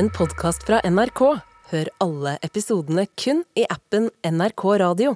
[0.00, 1.20] en podkast fra NRK.
[1.70, 5.10] Hør alle episodene kun i appen NRK Radio.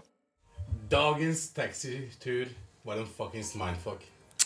[0.93, 2.51] Dagens taxitur
[2.85, 4.03] var en fuckings mindfuck.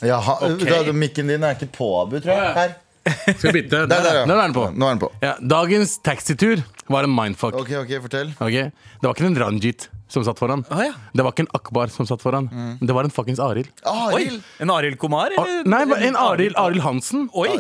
[0.07, 0.71] Jaha, okay.
[0.87, 2.55] Da, Mikken din er ikke på, Abu, tror jeg.
[2.55, 2.77] Her.
[3.33, 3.83] Skal vi bytte?
[3.91, 4.23] Der, der, ja.
[4.31, 4.69] Nå er den på.
[4.79, 5.11] Nå er den på.
[5.25, 7.59] Ja, dagens taxitur var en mindfuck.
[7.59, 8.31] Ok, ok, fortell.
[8.39, 8.71] okay.
[8.71, 10.63] Det var ikke en Ranjit som satt foran.
[10.71, 10.95] Ah, ja.
[11.19, 12.47] Det var ikke en Akbar som satt foran.
[12.53, 12.79] Mm.
[12.87, 13.75] det var en fuckings Arild.
[13.83, 14.39] Arild!
[14.63, 15.35] En Arild Komar?
[15.35, 15.83] Eller- Nei,
[16.13, 17.27] en Arild Arild Hansen.
[17.35, 17.51] Oi!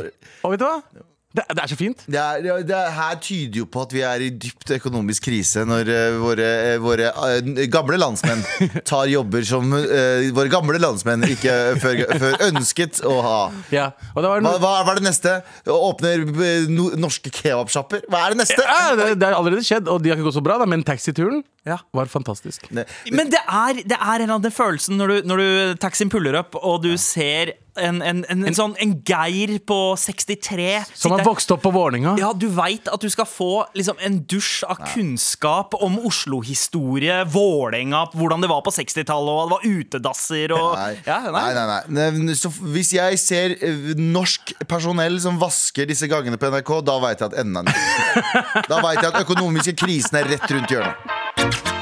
[0.46, 1.07] Og vet du hva?
[1.38, 2.00] Det, det er så fint.
[2.10, 5.62] Det, er, det er, her tyder jo på at vi er i dypt økonomisk krise
[5.68, 8.42] når uh, våre, uh, våre uh, gamle landsmenn
[8.90, 13.36] tar jobber som våre gamle landsmenn ikke før, før ønsket å ha.
[13.74, 15.34] Ja, og det var Hva, hva, hva er det neste?
[15.70, 16.24] Åpner
[16.72, 18.04] no, norske kebabsjapper?
[18.10, 18.58] Hva er det neste?
[18.64, 20.84] ja, det, det er allerede skjedd, og de har ikke gått så bra, da, men
[20.86, 21.78] taxituren Ja.
[21.92, 22.66] var fantastisk.
[22.74, 26.10] Ne- Men det er, det er en eller annen følelsen når du, når du taxien
[26.12, 30.68] puller opp, og du ser en, en, en, en sånn En Geir på 63
[30.98, 32.16] Som har vokst opp på Vålerenga.
[32.20, 38.04] Ja, du veit at du skal få liksom, en dusj av kunnskap om Oslo-historie, Vålerenga,
[38.14, 40.92] hvordan det var på 60-tallet, og det var utedasser og Nei.
[41.06, 42.10] Ja, nei, nei, nei.
[42.20, 46.98] Nei, Så hvis jeg ser eh, norsk personell som vasker disse gangene på NRK, da
[47.02, 47.82] veit jeg at enden er.
[48.70, 51.77] Da veit jeg at økonomiske krisen er rett rundt hjørnet.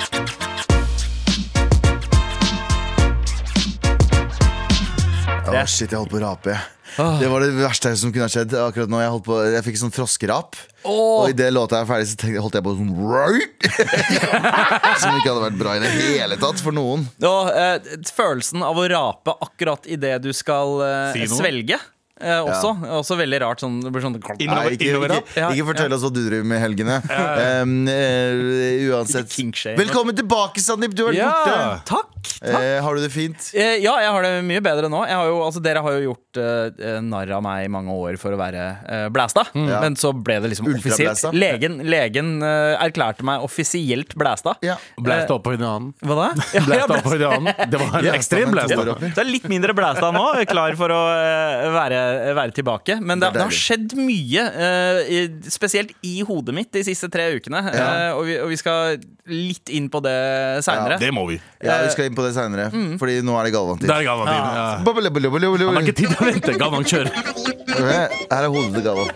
[5.46, 6.56] Å, shit, jeg holdt på å rape.
[6.96, 7.16] Ah.
[7.20, 9.00] Det var det verste som kunne ha skjedd akkurat nå.
[9.02, 10.58] Jeg, holdt på, jeg fikk sånn froskerap.
[10.88, 13.66] Og idet låta er ferdig, så tenkte, holdt jeg på sånn right?
[15.02, 17.04] Som ikke hadde vært bra i det hele tatt for noen.
[17.26, 21.78] Og eh, følelsen av å rape akkurat idet du skal eh, Si svelge.
[22.16, 22.70] Eh, også,
[23.02, 23.60] også veldig rart.
[23.60, 26.62] Sånn, det blir sånn Innover- Nei, ikke, ikke, ikke fortell oss hva du driver med
[26.62, 26.96] i helgene.
[27.12, 29.36] Um, uh, uansett.
[29.76, 30.96] Velkommen tilbake, Sandeep.
[30.96, 31.32] Du har vært Ja.
[31.44, 31.82] borte.
[31.92, 32.15] Takk!
[32.44, 33.50] Eh, har du det fint?
[33.56, 35.00] Eh, ja, jeg har det mye bedre nå.
[35.08, 38.18] Jeg har jo, altså, dere har jo gjort eh, narr av meg i mange år
[38.20, 39.46] for å være eh, blæsta.
[39.56, 39.80] Ja.
[39.84, 41.22] Men så ble det liksom offisielt.
[41.36, 44.56] Legen, legen eh, erklærte meg offisielt blæsta.
[44.66, 44.76] Ja.
[45.00, 45.92] Blæsta opp på en.
[46.04, 46.28] Hva da?
[46.56, 47.50] Ja, blæsta opp på en.
[47.72, 48.84] Det var en ekstrem blæsta.
[49.00, 52.02] Det er litt mindre blæsta nå, klar for å eh, være,
[52.36, 52.98] være tilbake.
[53.00, 57.08] Men det, Det det har skjedd mye, eh, i- spesielt i hodet mitt de siste
[57.12, 57.62] tre ukene.
[57.72, 57.86] Ja.
[57.86, 58.96] Eh, og, vi, og vi skal
[59.26, 60.16] litt inn på det
[60.66, 60.98] seinere.
[61.00, 61.40] Det må vi.
[61.64, 63.88] Ja, Vi skal inn på det seinere, Fordi nå er det Galvan-tid.
[63.88, 64.34] Der er Galvan din.
[64.34, 64.66] Ja.
[64.82, 66.58] Han har ikke tid til å vente.
[66.58, 67.10] Galvan kjører.
[68.30, 69.10] er hodet til Galvan.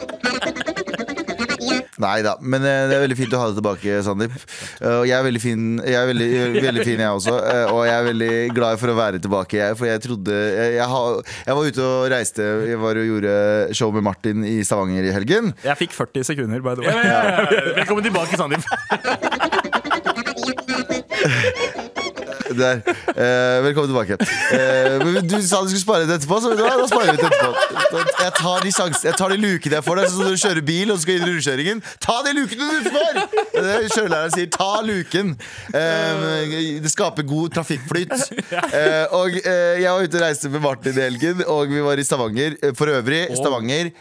[2.00, 4.32] Nei da, men eh, det er veldig fint å ha deg tilbake, Sandeep.
[4.80, 6.28] Eh, Og jeg er veldig fin, jeg er veldig,
[6.64, 7.34] veldig fin jeg også.
[7.44, 9.76] eh, Og jeg er veldig glad for å være tilbake, jeg.
[9.76, 12.46] For jeg trodde Jeg, jeg, har, jeg var ute og reiste.
[12.70, 13.34] Jeg var og gjorde
[13.76, 15.52] show med Martin i Stavanger i helgen.
[15.66, 16.94] Jeg fikk 40 sekunder, by the way.
[16.96, 17.60] ja, ja, ja.
[17.82, 18.64] Velkommen tilbake, Sandeep.
[22.50, 22.82] Der.
[23.14, 24.16] Eh, velkommen tilbake.
[24.52, 28.00] Eh, du sa du skulle spare det etterpå, så da, da sparer vi det etterpå.
[28.24, 30.66] Jeg tar de, sjans, jeg tar de lukene jeg får der, sånn når du kjører
[30.66, 31.82] bil og du skal inn i rundkjøringen.
[32.02, 33.20] Ta de lukene du får!
[33.54, 34.50] Det er det Kjørelæreren sier.
[34.56, 35.32] Ta luken.
[35.78, 36.26] Eh,
[36.82, 38.16] det skaper god trafikkflyt.
[38.50, 42.02] Eh, og eh, jeg var ute og reiste med Martin i helgen, og vi var
[42.02, 42.58] i Stavanger.
[42.64, 43.92] Eh, For øvrig, Stavanger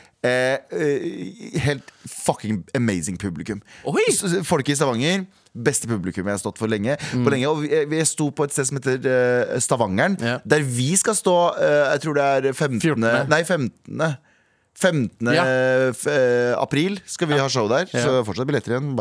[1.64, 3.62] helt fucking amazing publikum.
[3.88, 4.04] Oi!
[4.44, 5.24] Folk i Stavanger
[5.54, 6.96] Beste publikum jeg har stått for lenge.
[7.12, 10.42] På lenge og vi, vi sto på et sted som heter uh, Stavangeren, yeah.
[10.46, 12.82] der vi skal stå uh, Jeg tror det er 15.
[12.82, 13.30] 14..
[13.32, 14.18] Nei, 15.
[14.80, 15.28] 15.
[15.36, 15.44] Ja.
[15.44, 17.90] eh, april skal vi ha show der.
[17.92, 18.94] Så fortsatt billetter igjen.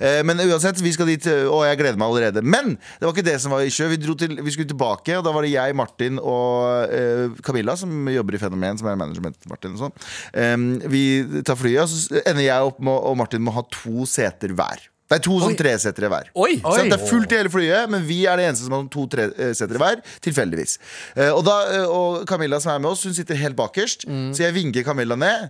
[0.00, 2.42] Eh, men uansett, vi skal dit, eh, og jeg gleder meg allerede.
[2.42, 3.90] Men det var ikke det som var issue.
[3.92, 7.76] Vi, dro til, vi skulle tilbake, og da var det jeg, Martin og eh, Camilla,
[7.76, 9.98] som jobber i Fenomen, som er management Martin og sånn.
[10.32, 10.56] Eh,
[10.88, 11.04] vi
[11.44, 14.88] tar flyet, og så ender jeg opp med og Martin må ha to seter hver.
[15.08, 16.26] Det er to sånn tresetere hver.
[16.36, 16.58] Oi!
[16.60, 19.06] Så det er fullt i hele flyet, men vi er det eneste som har to
[19.08, 20.02] tresetere hver.
[20.24, 20.76] Tilfeldigvis.
[21.16, 24.04] Eh, og, da, eh, og Camilla som er med oss, hun sitter helt bakerst.
[24.04, 25.48] Så jeg vinker Camilla ned.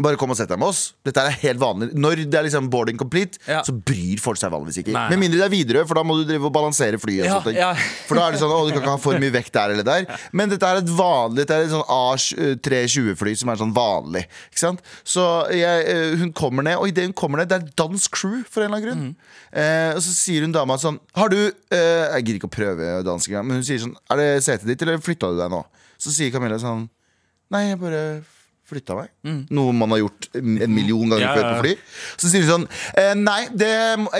[0.00, 0.94] Bare kom og sett deg med oss.
[1.04, 3.58] Dette er helt vanlig Når det er liksom boarding complete, Ja.
[3.60, 4.94] så bryr folk seg vanligvis ikke.
[4.96, 5.02] Nei.
[5.12, 7.26] Med mindre det er Widerøe, for da må du drive og balansere flyet.
[7.28, 7.74] Ja, ja.
[8.08, 9.84] For da er det sånn, å, du kan ikke ha for mye vekt der eller
[9.84, 10.06] der.
[10.32, 14.24] Men dette er et vanlig Dette er et sånn A320-fly som er sånn vanlig.
[14.48, 14.80] Ikke sant?
[15.04, 18.42] Så jeg, eh, hun kommer ned, og idet hun kommer ned, det er dansk crew
[18.48, 19.16] for en eller annen grunn.
[19.52, 22.86] Eh, og så sier hun dama sånn Har du eh, Jeg gidder ikke å prøve
[23.04, 25.58] dansk engang, men hun sier sånn Er det setet ditt, eller flytta du deg nå?
[26.00, 26.86] Så sier Camilla sånn
[27.52, 28.00] Nei, jeg bare
[28.72, 29.12] flytta meg.
[29.52, 31.74] Noe man har gjort en million ganger Ja, før på fly.
[32.18, 32.66] Så sier hun sånn
[32.98, 33.70] eh, Nei, det,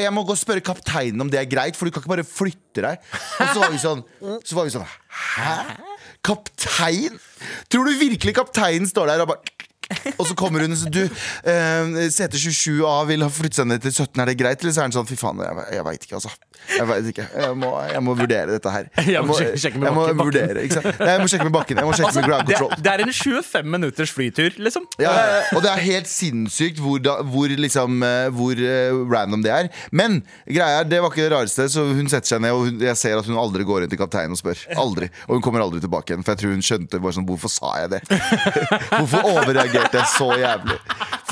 [0.04, 2.28] jeg må gå og spørre kapteinen om det er greit, for du kan ikke bare
[2.28, 3.10] flytte deg.
[3.40, 4.04] Og så var vi sånn,
[4.44, 4.86] så var vi sånn
[5.32, 5.56] Hæ?
[6.22, 7.18] Kaptein?
[7.72, 9.58] Tror du virkelig kapteinen står der og bare
[10.20, 11.02] Og så kommer hun og sier du,
[11.50, 14.62] eh, sete 27A vil ha flytte seg ned til 17, er det greit?
[14.62, 16.32] Eller så er han sånn fy faen, jeg, jeg veit ikke, altså.
[16.72, 17.26] Jeg vet ikke.
[17.36, 18.86] Jeg må, jeg må vurdere dette her.
[19.12, 20.20] Jeg må sjekke- sjekke med jeg må bakken.
[20.22, 20.62] vurdere?
[20.62, 21.80] Nei, Jeg må sjekke med bakken.
[21.82, 22.82] Jeg må sjekke med ground det, control.
[22.86, 24.86] det er en 25 minutters flytur, liksom.
[25.02, 25.12] Ja,
[25.56, 29.68] og det er helt sinnssykt hvor, da, hvor, liksom, eh, hvor eh, random det er.
[29.92, 31.66] Men greia er, det var ikke det rareste.
[31.72, 34.00] Så hun setter seg ned, og hun, jeg ser at hun aldri går inn til
[34.00, 34.62] kapteinen og spør.
[34.80, 35.10] Aldri.
[35.28, 36.24] Og hun kommer aldri tilbake igjen.
[36.26, 38.02] For jeg tror hun skjønte bare sånn, hvorfor sa jeg det.
[38.98, 40.78] hvorfor overreagerte jeg så jævlig?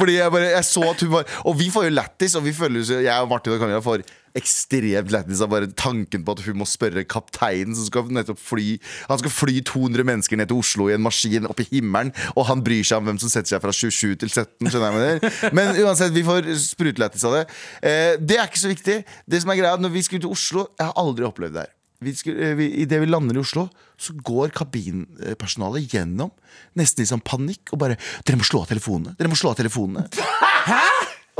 [0.00, 2.52] Fordi jeg bare, jeg så at hun var Og vi får jo lættis, og vi
[2.56, 4.04] føler jo Jeg og Martin og Camilla får
[4.38, 8.76] ekstremt lættis av bare tanken på at hun må spørre kapteinen som skal nettopp fly
[9.10, 12.46] Han skal fly 200 mennesker ned til Oslo i en maskin opp i himmelen, og
[12.50, 14.70] han bryr seg om hvem som setter seg fra 27 til 17.
[14.70, 15.50] Skjønner jeg med det?
[15.56, 17.44] Men uansett, vi får sprutlættis av det.
[17.82, 18.96] Eh, det er ikke så viktig.
[19.26, 21.76] Det som er greia, når vi skulle til Oslo Jeg har aldri opplevd det her.
[22.00, 23.66] Eh, vi, Idet vi lander i Oslo,
[24.00, 26.32] så går kabinpersonalet gjennom
[26.78, 29.60] nesten i sånn panikk og bare 'Dere må slå av telefonene!' Dere må slå av
[29.60, 30.08] telefonene.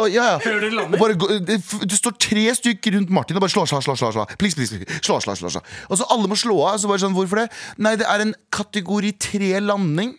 [0.00, 0.54] Og, ja, ja.
[0.86, 1.58] Og bare, gå- det,
[1.90, 3.98] det står tre stykker rundt Martin og bare slår, slår, slår.
[4.00, 4.32] slår, slår.
[4.40, 5.00] Please, please, please.
[5.04, 5.62] Slår, slår, slår, slå.
[5.90, 6.78] Og så alle må slå av.
[6.82, 7.48] Så bare sånn, hvorfor det?
[7.82, 10.14] Nei, det er en kategori tre-landing.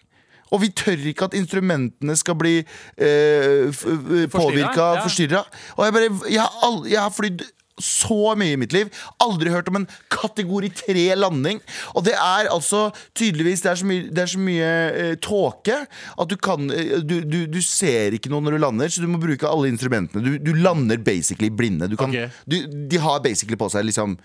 [0.51, 5.03] Og vi tør ikke at instrumentene skal bli eh, f- f- påvirka, ja.
[5.05, 5.45] forstyrra.
[5.77, 7.45] Og jeg bare Jeg har, all, jeg har flydd
[7.83, 8.91] så mye i mitt liv.
[9.23, 11.61] Aldri hørt om en kategori tre landing.
[11.95, 15.77] Og det er altså tydeligvis Det er så mye, det er så mye uh, tåke
[15.85, 19.09] at du kan uh, du, du, du ser ikke noe når du lander, så du
[19.11, 20.23] må bruke alle instrumentene.
[20.25, 21.89] Du, du lander basically blinde.
[21.91, 22.31] Du kan, okay.
[22.45, 22.59] du,
[22.91, 24.17] de har basically på seg liksom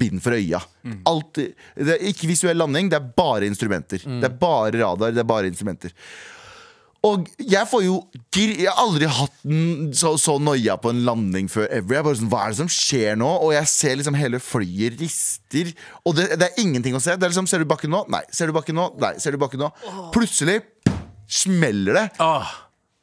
[0.00, 0.62] bind for øya.
[1.08, 1.42] Alt,
[1.76, 4.02] det er ikke visuell landing, det er bare instrumenter.
[4.02, 5.94] Det er bare radar, det er bare instrumenter.
[7.06, 7.96] Og jeg får jo
[8.34, 11.94] gir- Jeg har aldri hatt en så, så noia på en landing før ever.
[11.98, 13.28] Jeg bare sånn, Hva er det som skjer nå?
[13.46, 15.72] Og jeg ser liksom hele flyet rister.
[16.04, 17.14] Og det, det er ingenting å se.
[17.16, 18.04] Det er liksom, Ser du bakken nå?
[18.12, 18.22] Nei.
[18.34, 18.88] Ser du bakken nå?
[19.02, 19.14] Nei.
[19.22, 19.70] Ser du bakken nå?
[20.16, 20.62] Plutselig
[21.28, 22.06] smeller det.
[22.22, 22.54] Åh,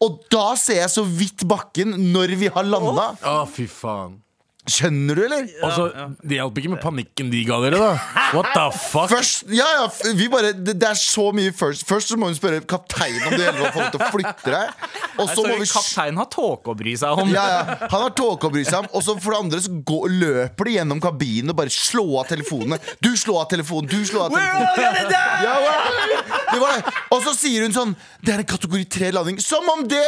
[0.04, 3.14] Og da ser jeg så vidt bakken når vi har landa.
[3.24, 4.18] Å, fy faen.
[4.64, 5.48] Skjønner du, eller?
[5.60, 8.20] Altså, så, Det hjalp ikke med panikken de ga dere, da.
[8.32, 9.10] What the fuck?
[9.12, 11.84] Først, ja, ja, vi bare, det, det er så mye først.
[11.90, 14.88] Først så må hun spørre kapteinen om du å får lov til å flytte deg.
[15.20, 17.30] Og så Så må vi kapteinen har tåke å bry seg om.
[17.34, 17.78] ja, ja.
[17.92, 18.88] Han har tåke å bry seg om.
[18.94, 22.28] Og så for det andre så går, løper de gjennom kabinen og bare slår av
[22.32, 22.80] telefonene.
[23.04, 25.12] Du slår av telefonen, du slår av telefonen.
[25.44, 25.76] Ja, ja.
[26.54, 26.94] Det var det.
[27.14, 29.40] Og så sier hun sånn Det er en kategori 3-landing.
[29.42, 30.02] Som om det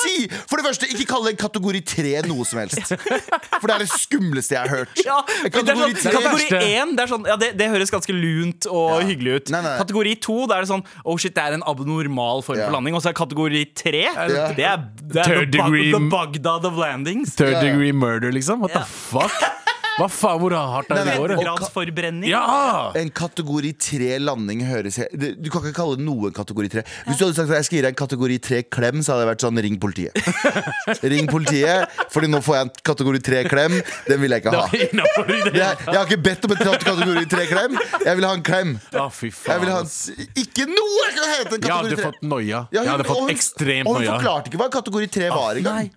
[0.00, 0.28] Si!
[0.48, 2.92] For det første, ikke kall det en kategori 3 noe som helst.
[2.94, 5.02] For det er det skumleste jeg har hørt.
[5.04, 6.60] Ja, En det sånn, kategori verste.
[6.84, 9.52] 1 det, sånn, ja, det, det høres ganske lunt og hyggelig ut.
[9.54, 9.74] Nei, nei.
[9.82, 12.68] Kategori 2 det er det sånn Oh shit, det er en abnormal form Ja.
[12.70, 12.96] for landing.
[12.98, 14.04] Og så er kategori 3
[14.48, 14.76] Det er,
[15.12, 17.36] det er the, degree- the Baghdad of landings.
[17.36, 18.60] Third degree murder, liksom?
[18.60, 18.84] What yeah.
[18.84, 19.32] the fuck?
[19.98, 21.40] Hva faen, hvor hardt er Nei, det nei, året?
[21.44, 22.30] Gradsforbrenning.
[22.30, 22.92] Ja!
[22.96, 26.70] En kategori 3 landing høres he- det- Du kan ikke kalle det noe en kategori
[26.72, 26.82] 3.
[27.06, 29.26] Hvis du hadde sagt at jeg skal gi deg en kategori 3 klem, så hadde
[29.26, 30.14] det vært sånn ring politiet.
[31.12, 33.76] ring politiet, Fordi nå får jeg en kategori 3 klem.
[34.08, 34.64] Den vil jeg ikke ha.
[34.80, 35.54] Innenfor det.
[35.60, 37.78] Jeg, jeg har ikke bedt om en kategori 3 klem.
[38.06, 38.74] Jeg vil ha en klem.
[38.94, 39.60] Å, fy Jeg faen.
[39.66, 40.08] vil ha en, ass.
[40.08, 42.04] s- ikke noe kan hete en Jeg hadde 3.
[42.08, 42.64] fått noia.
[42.72, 44.16] Jeg hadde fått ekstremt Og hun noia.
[44.18, 45.90] forklarte ikke hva en kategori 3 var engang.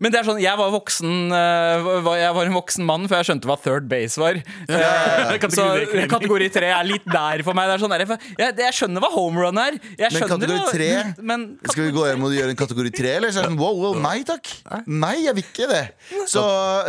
[0.00, 1.88] Men det er sånn, jeg var voksen eh,
[2.18, 4.38] Jeg var en voksen mann før jeg skjønte hva third base var.
[4.40, 7.68] Eh, Kategori Så kategori tre er litt der for meg.
[7.70, 8.04] Det er sånn der,
[8.40, 9.78] jeg, jeg skjønner hva home run er.
[10.00, 10.88] Jeg Men kategori tre?
[11.20, 13.14] Men Skal vi gå hjem og gjøre en kategori 3?
[13.18, 14.50] Eller så er sånn, wow, wow, nei takk.
[14.88, 15.82] Nei, jeg vil ikke det.
[16.30, 16.42] Så,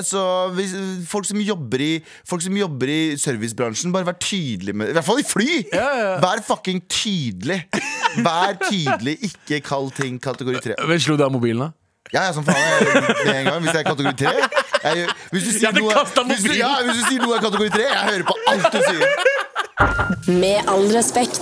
[0.08, 0.24] så
[0.58, 0.74] hvis,
[1.10, 1.92] folk, som jobber i,
[2.28, 5.62] folk som jobber i servicebransjen, bare vær tydelig med I hvert fall i fly!
[6.24, 7.62] Vær fucking tydelig.
[8.26, 10.80] Vær tydelig, ikke kall ting kategori 3.
[10.90, 11.74] Men slo du av mobilen, da?
[12.14, 12.56] Ja, ja, som faen.
[12.56, 14.34] Jeg, med en gang, hvis det er kategori 3
[14.86, 17.82] jeg, hvis, du sier noe, hvis, du, ja, hvis du sier noe er kategori 3,
[17.90, 19.08] jeg hører på alt du sier.
[20.28, 21.42] Med all respekt.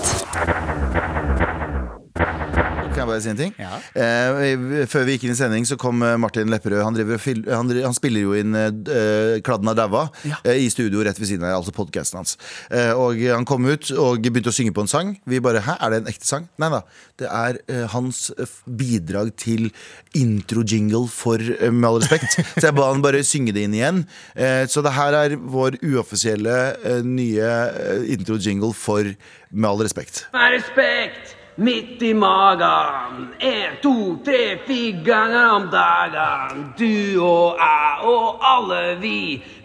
[3.04, 3.54] Kan jeg bare si en ting?
[4.00, 6.84] Eh, før vi gikk inn i sending, så kom eh, Martin Lepperød.
[6.86, 7.20] Han, driver,
[7.52, 10.06] han, han spiller jo inn eh, Kladden er daua
[10.46, 12.38] eh, i studio rett ved siden av, altså podkasten hans.
[12.72, 15.12] Eh, og han kom ut og begynte å synge på en sang.
[15.28, 16.48] Vi bare Hæ, er det en ekte sang?
[16.64, 16.80] Nei da.
[17.20, 19.68] Det er eh, hans eh, bidrag til
[20.16, 22.40] intro-jingle for eh, Med all respekt.
[22.56, 24.04] Så jeg ba han bare synge det inn igjen.
[24.40, 26.58] Eh, så det her er vår uoffisielle
[26.88, 29.12] eh, nye eh, intro-jingle for
[29.52, 30.24] Med all respekt.
[30.32, 33.28] Med respekt midt i magen.
[33.40, 36.64] En, to, tre, fire ganger om dagen.
[36.78, 39.18] Du og jeg og alle vi.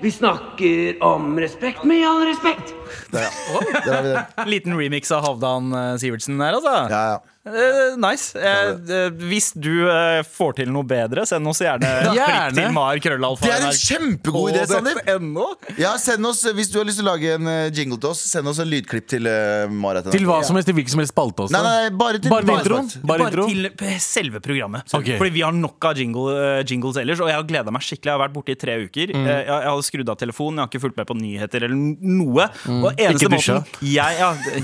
[0.03, 2.75] Vi snakker om respekt med all respekt.
[3.13, 3.63] Der, ja.
[3.85, 4.27] Der har vi det.
[4.47, 6.77] Liten remix av Havdan eh, Sivertsen der, altså.
[6.93, 7.19] Ja, ja.
[7.47, 8.35] Eh, nice.
[8.39, 9.71] Eh, eh, hvis du
[10.35, 12.57] får til noe bedre, send oss gjerne klipp Gjerne.
[12.59, 13.47] til mar krøllalfa.
[13.47, 15.79] Det er en kjempegod idé, Sandeep!
[15.81, 18.49] Ja, send oss, Hvis du har lyst til å lage en jingle til oss, send
[18.51, 20.01] oss en lydklipp til uh, Mar.
[20.11, 21.55] Til hva som helst, til hvilken som helst spalte også.
[21.57, 22.91] Nei, nei, bare til Bare introen?
[23.09, 23.71] Bare- til
[24.03, 24.89] selve programmet.
[24.95, 25.17] Okay.
[25.21, 27.21] Fordi vi har nok av jingle, uh, jingles ellers.
[27.25, 28.11] Og jeg har gleda meg skikkelig.
[28.13, 29.13] Jeg har vært borte i tre uker.
[29.15, 29.27] Mm.
[29.29, 32.49] Jeg, jeg hadde skrudd av telefonen, jeg har ikke fulgt med på nyheter eller noe.
[32.69, 32.85] noe.
[32.89, 33.15] Og eneste Mm.
[33.19, 33.55] Ikke dusja.
[33.59, 34.61] måten jeg, ja, det,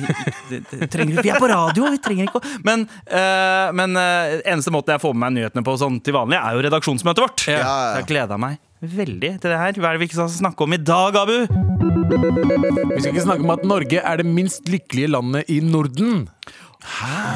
[0.50, 4.36] det, det, trenger, Vi er på radio, vi trenger ikke å Men, eh, men eh,
[4.52, 7.46] eneste måten jeg får med meg nyhetene på sånn til vanlig, er jo redaksjonsmøtet vårt.
[7.48, 7.72] Ja, ja.
[7.94, 9.78] Så jeg gleda meg veldig til det her.
[9.80, 11.36] Hva er det vi ikke skal snakke om i dag, Abu?
[11.48, 16.26] Vi skal ikke snakke om at Norge er det minst lykkelige landet i Norden.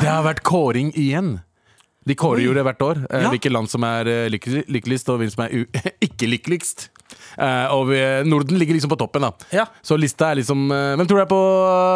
[0.03, 1.39] Det har vært kåring igjen.
[2.09, 3.01] De kårer jo det hvert år.
[3.11, 3.31] eh, Ja.
[3.33, 5.65] Hvilke land som er lykkeligst, og hvem som er u
[6.07, 6.89] ikke lykkeligst.
[7.39, 7.89] Eh, og
[8.29, 9.33] Norden ligger liksom på toppen, da.
[9.53, 9.67] Ja.
[9.83, 11.43] Så lista er liksom Hvem tror du er på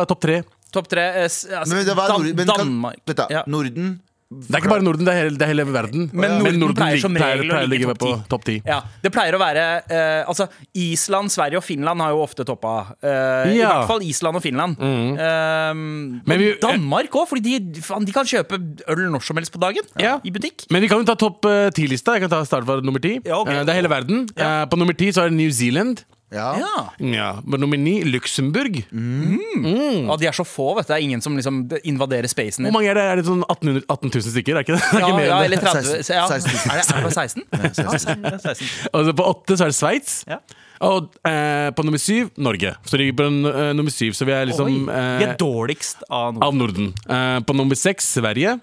[0.08, 0.42] topp tre?
[0.72, 3.02] Topp tre eh, s- altså, Men, det var Dan- Nord men kan, Danmark.
[3.06, 3.42] vent da, Ja.
[3.46, 4.00] Norden
[4.32, 6.06] Det er ikke bare Norden, det er hele, det er hele verden.
[6.16, 8.44] Men Norden pleier lig- som pleier, regel å pleier å ligge ligge på topp topp
[8.46, 8.54] ti.
[8.64, 12.96] Ja, Det pleier å være eh, Altså, Island, Sverige og Finland har jo ofte toppa.
[13.02, 13.68] eh, I Ja.
[13.82, 14.80] hvert fall Island og Finland.
[14.80, 17.42] Eh, Men vi- Danmark òg, fordi
[17.74, 18.56] de, faen, de kan kjøpe
[18.88, 19.84] øl når som helst på dagen.
[20.00, 20.18] Ja.
[20.24, 20.64] I butikk.
[20.70, 22.14] Men vi kan jo ta topp eh, ti-lista.
[22.16, 23.20] Jeg kan ta start fra nummer ti.
[23.26, 23.48] Ja, ok.
[23.52, 24.28] Eh, det er hele verden.
[24.34, 24.62] Ja.
[24.62, 26.04] Eh, på nummer ti så er det New Zealand.
[26.32, 26.48] Ja.
[26.58, 26.76] Ja.
[27.12, 28.78] Ja, på nummer ni Luxembourg.
[28.92, 30.92] Og De er så få, vet du.
[30.92, 32.76] Det er ingen som liksom invaderer spacen Hvor din.
[32.78, 33.04] mange er det?
[33.12, 34.56] Er det sånn 1800 18 000 stykker?
[34.56, 34.82] Er ikke det?
[34.92, 35.68] Det er Ja, ikke mer ja, enn eller det.
[35.68, 36.26] 30 så, ja.
[36.28, 36.64] 16 000.
[36.64, 37.44] Er det, er det bare 16?
[37.52, 38.68] Ja, det er 16.
[38.92, 40.16] Altså, på åtte så er det Sveits.
[40.28, 40.40] Ja.
[40.82, 42.72] Og eh, på nummer syv Norge.
[42.88, 44.16] Så de ligger på eh, nummer syv.
[44.18, 46.42] Så vi er liksom Oi, Vi er eh, dårligst av Norden.
[46.48, 46.88] av Norden.
[47.06, 48.56] Eh, på nummer seks Sverige.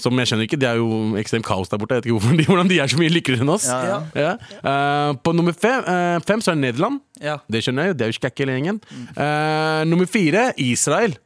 [0.00, 0.04] Mm.
[0.08, 1.94] Som jeg skjønner ikke, Det er jo ekstremt kaos der borte.
[1.94, 3.68] Jeg vet ikke hvorfor de, hvordan de er så mye lykkeligere enn oss.
[3.68, 4.00] Ja, ja.
[4.16, 4.34] Ja.
[4.64, 7.00] Eh, på nummer fem, uh, fem så er det Nederland.
[7.20, 7.38] Ja.
[7.50, 7.98] Det skjønner jeg jo.
[7.98, 8.80] Det er jo skækk hele gjengen.
[9.16, 11.18] Uh, nummer fire Israel.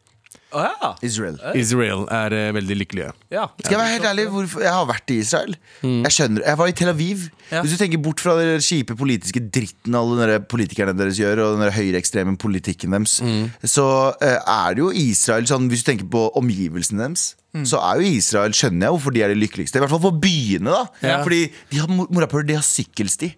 [0.54, 0.92] Oh, ja.
[1.02, 1.34] Israel.
[1.58, 3.12] Israel er uh, veldig lykkelige.
[3.34, 3.46] ja.
[3.58, 5.56] Skal jeg være helt ærlig, hvorfor, jeg har vært i Israel.
[5.82, 7.24] Jeg skjønner, jeg var i Tel Aviv.
[7.50, 7.62] Ja.
[7.64, 11.58] Hvis du tenker bort fra den kjipe politiske dritten alle de politikerne deres gjør, og
[11.58, 13.18] den høyreekstreme politikken deres,
[13.66, 17.32] så uh, er det jo Israel sånn, Hvis du tenker på omgivelsene deres,
[17.62, 19.78] så er jo Israel Skjønner jeg hvorfor de er de lykkeligste.
[19.78, 20.82] I hvert fall for byene, da.
[21.06, 21.20] Ja.
[21.22, 23.28] Fordi de har mor- morapuler, de har sykkelsti.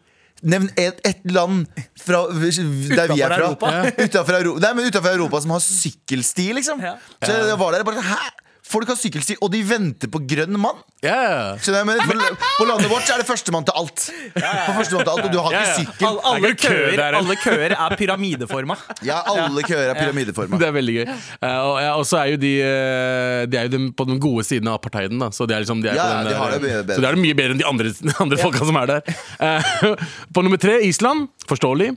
[0.42, 1.66] Nevn et, et land
[2.00, 3.38] fra, der vi er fra.
[3.42, 3.70] Europa.
[4.00, 4.60] Utenfor Europa.
[4.64, 6.80] Nei, men utenfor Europa som har sykkelsti, liksom.
[6.84, 6.96] Ja.
[7.24, 8.45] Så jeg var der bare sånn, Hæ?
[8.66, 10.78] Folk har sykkelsti, og de venter på grønn mann.
[11.04, 11.54] Yeah.
[11.62, 14.06] Skjønner jeg, men på, på landet vårt er det førstemann til alt.
[14.34, 16.06] På førstemann til alt Og du har ikke sykkel.
[16.08, 18.78] All, alle, er ikke køer, alle køer er pyramideforma.
[19.06, 20.58] Ja, alle køer er pyramideforma.
[20.58, 21.04] Det er veldig gøy.
[21.06, 24.46] Eh, og ja, og så er jo de eh, De er jo på den gode
[24.48, 25.22] siden av apartheiden.
[25.22, 25.30] Da.
[25.36, 26.96] Så, de er liksom, de er Ja, den de har det mye bedre.
[26.96, 27.94] så det er det mye bedre enn de andre,
[28.26, 29.16] andre folka som er der.
[29.46, 29.74] Eh,
[30.34, 31.28] på nummer tre Island.
[31.46, 31.92] Forståelig.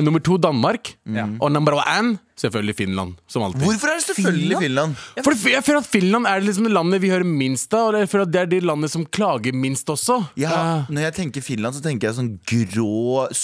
[0.00, 0.94] Nummer to Danmark.
[1.40, 3.16] Og number one selvfølgelig Finland.
[3.26, 3.62] Som alltid.
[3.64, 4.96] Hvorfor er det selvfølgelig Finland?
[5.24, 7.90] For jeg føler at Finland er liksom det landet vi hører minst av.
[7.94, 10.20] Og jeg føler at det er de landene som klager minst også.
[10.40, 13.34] Ja, Eh, når jeg tenker Finland, så tenker jeg sånn grå Ja, ja.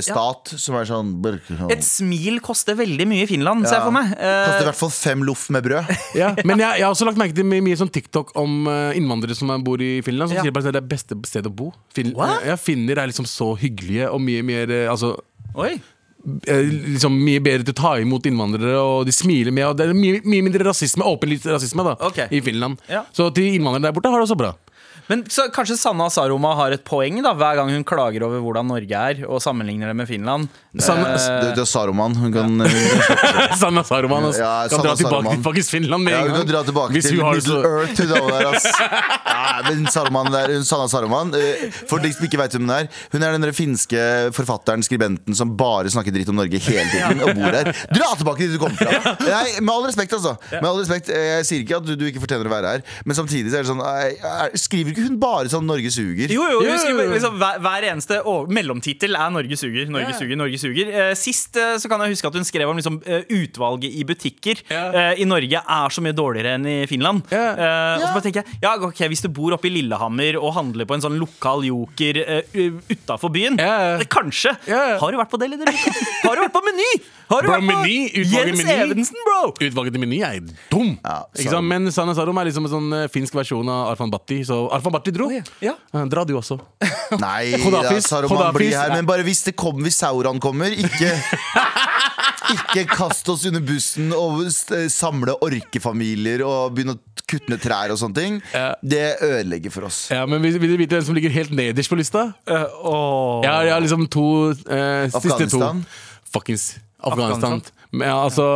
[0.00, 3.84] sovjetstat som er sånn brr- Et smil koster veldig mye i Finland, ser jeg Ja.
[3.84, 4.12] for meg.
[4.12, 5.90] Eh, Koster i hvert fall fem loff med brød.
[6.22, 6.34] ja.
[6.44, 9.34] Men jeg, jeg har også lagt merke til mye, mye sånn TikTok om eh, innvandrere
[9.36, 10.30] som bor i Finland.
[10.30, 10.42] Som Ja.
[10.42, 11.72] sier bare at det er beste stedet å bo.
[11.94, 12.42] Fin, What?
[12.42, 15.16] eh, ja, Finner er liksom så hyggelige og mye mer eh, Altså
[15.56, 15.80] Oi.
[16.46, 19.68] Eh, liksom mye bedre til å ta imot innvandrere, og de smiler med.
[19.70, 22.30] Og det er mye, mye mindre rasisme, åpenlyst rasisme da okay.
[22.30, 22.80] i Finland.
[22.90, 23.04] Ja.
[23.16, 24.54] Så til innvandrere der borte har det også bra.
[25.10, 28.68] Men så kanskje Sanna Saroma har et poeng da hver gang hun klager over hvordan
[28.70, 30.46] Norge er, og sammenligner det med Finland.
[30.78, 32.14] Sanna- Eh, du er Saruman.
[32.14, 34.38] Hun kan, hun kan Sanna Saruman altså.
[34.38, 35.34] Ja, kan Sanna dra tilbake Saruman.
[35.34, 37.98] til faktisk Finland med Ja, en hun kan dra tilbake Hvis til Middle så- Earth.
[37.98, 38.66] Hun der, ass.
[39.30, 42.86] Ja, men Saruman der, Sanna Saruman eh, For de som ikke veit hvem hun er
[43.12, 43.98] Hun er den finske
[44.36, 48.46] forfatteren, skribenten Som bare snakker dritt om Norge hele tiden Og bor der Dra tilbake
[48.46, 51.64] dit du kommer fra Nei, Med all respekt altså Med all respekt, eh, Jeg sier
[51.66, 53.82] ikke at du, du ikke fortjener å være her Men samtidig så er det sånn
[53.82, 56.30] er- Skriver ikke hun bare sånn Norge suger?
[56.30, 59.88] Jo, jo, Jo, hun jo, skriver liksom, hver, hver eneste mellomtittel er 'Norge suger'.
[59.90, 62.78] Norge suger, Norge suger eh, Sist eh, så kan jeg huske at hun skrev om
[62.78, 65.12] liksom, eh, utvalget i butikker Ja.
[65.16, 67.24] i Norge er så mye dårligere enn i Finland.
[67.32, 67.44] Ja.
[67.56, 70.54] Eh, Og så bare tenker jeg ja, ok, Hvis du bor oppe i Lillehammer og
[70.56, 72.20] handler på en sånn lokal joker
[72.90, 73.98] utafor byen Ja.
[74.10, 74.54] Kanskje.
[74.70, 74.98] Ja.
[75.00, 76.08] Har du vært på det, de Luca?
[76.24, 76.90] Har du vært på Meny?
[77.30, 77.96] Har du Bro, vært på Meny,
[78.26, 78.74] Jens Meny.
[78.84, 79.52] Evensen, bro?
[79.62, 80.40] Utvalget til Meny er
[80.72, 80.96] dum!
[81.04, 81.68] Ja, ikke sant?
[81.70, 84.40] Men Sanne Sarum er liksom en sånn eh, finsk versjon av Arfan Bhatti.
[84.48, 85.30] Så Arfan Bhatti dro.
[85.32, 85.44] ja.
[85.64, 85.76] Ja.
[85.94, 86.58] Eh, Dra du også.
[87.22, 91.10] Nei, Hodafis, Saruman blir her Men bare hvis det kommer Hvis Sauran kommer Ikke
[92.54, 94.44] Ikke kast oss under bussen Og
[94.90, 98.72] samle orkefamilier Og begynne å kutte ned trær og sånne ting Ja.
[98.82, 101.90] Det ødelegger for oss Ja, men Vil, vil du vite hvem som ligger helt nederst
[101.92, 102.28] på lista?
[102.48, 103.42] Uh, åh.
[103.44, 105.60] Jeg har, jeg har liksom to uh, Siste to.
[106.32, 107.60] Fuckings Afghanistan.
[107.60, 108.00] Afghanistan.
[108.04, 108.46] ja, altså,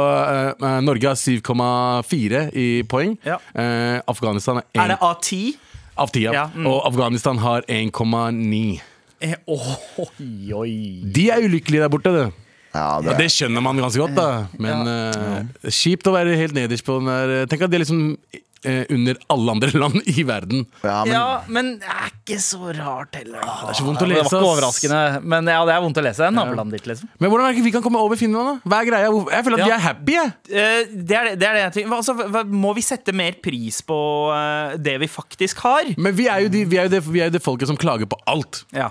[0.60, 3.16] eh, Norge har 7,4 i poeng.
[3.24, 3.38] Ja.
[3.56, 5.54] Uh, Afghanistan er Er det av 10?
[5.96, 6.32] av 10.
[6.34, 6.66] Ja, mm.
[6.66, 8.80] Og Afghanistan har 1,9.
[9.20, 10.72] Eh, Oi, oi.
[11.14, 12.32] De er ulykkelige der borte, det.
[12.74, 14.46] Ja, det det skjønner man ganske godt, da.
[14.58, 18.02] Men uh, kjipt å være helt nederst på den der Tenk at de er liksom
[18.64, 20.64] eh, under alle andre land i verden.
[20.82, 23.40] ja, men Ja, men det er ikke så rart heller.
[23.40, 23.54] da.
[23.64, 24.22] Det er så vondt å Det lese.
[24.24, 24.50] var ikke ass.
[24.50, 25.00] overraskende,
[25.34, 26.30] men ja, det er vondt å lese.
[26.34, 27.08] Nabolandet ditt, liksom.
[27.20, 28.70] Men hvordan er det ikke vi kan komme over Finland, da?
[28.70, 29.12] Hva er greia?
[29.36, 29.66] Jeg føler at Ja.
[29.66, 30.32] vi er happy, jeg.
[30.50, 31.90] Eh, det, er det, det er det jeg tenker.
[31.90, 33.98] Hva- Altså, hva- må vi sette mer pris på
[34.34, 35.94] eh, det vi faktisk har?
[35.96, 37.76] Men vi er jo, de, vi er jo, det, vi er jo det folket som
[37.80, 38.64] klager på alt.
[38.72, 38.90] Ja.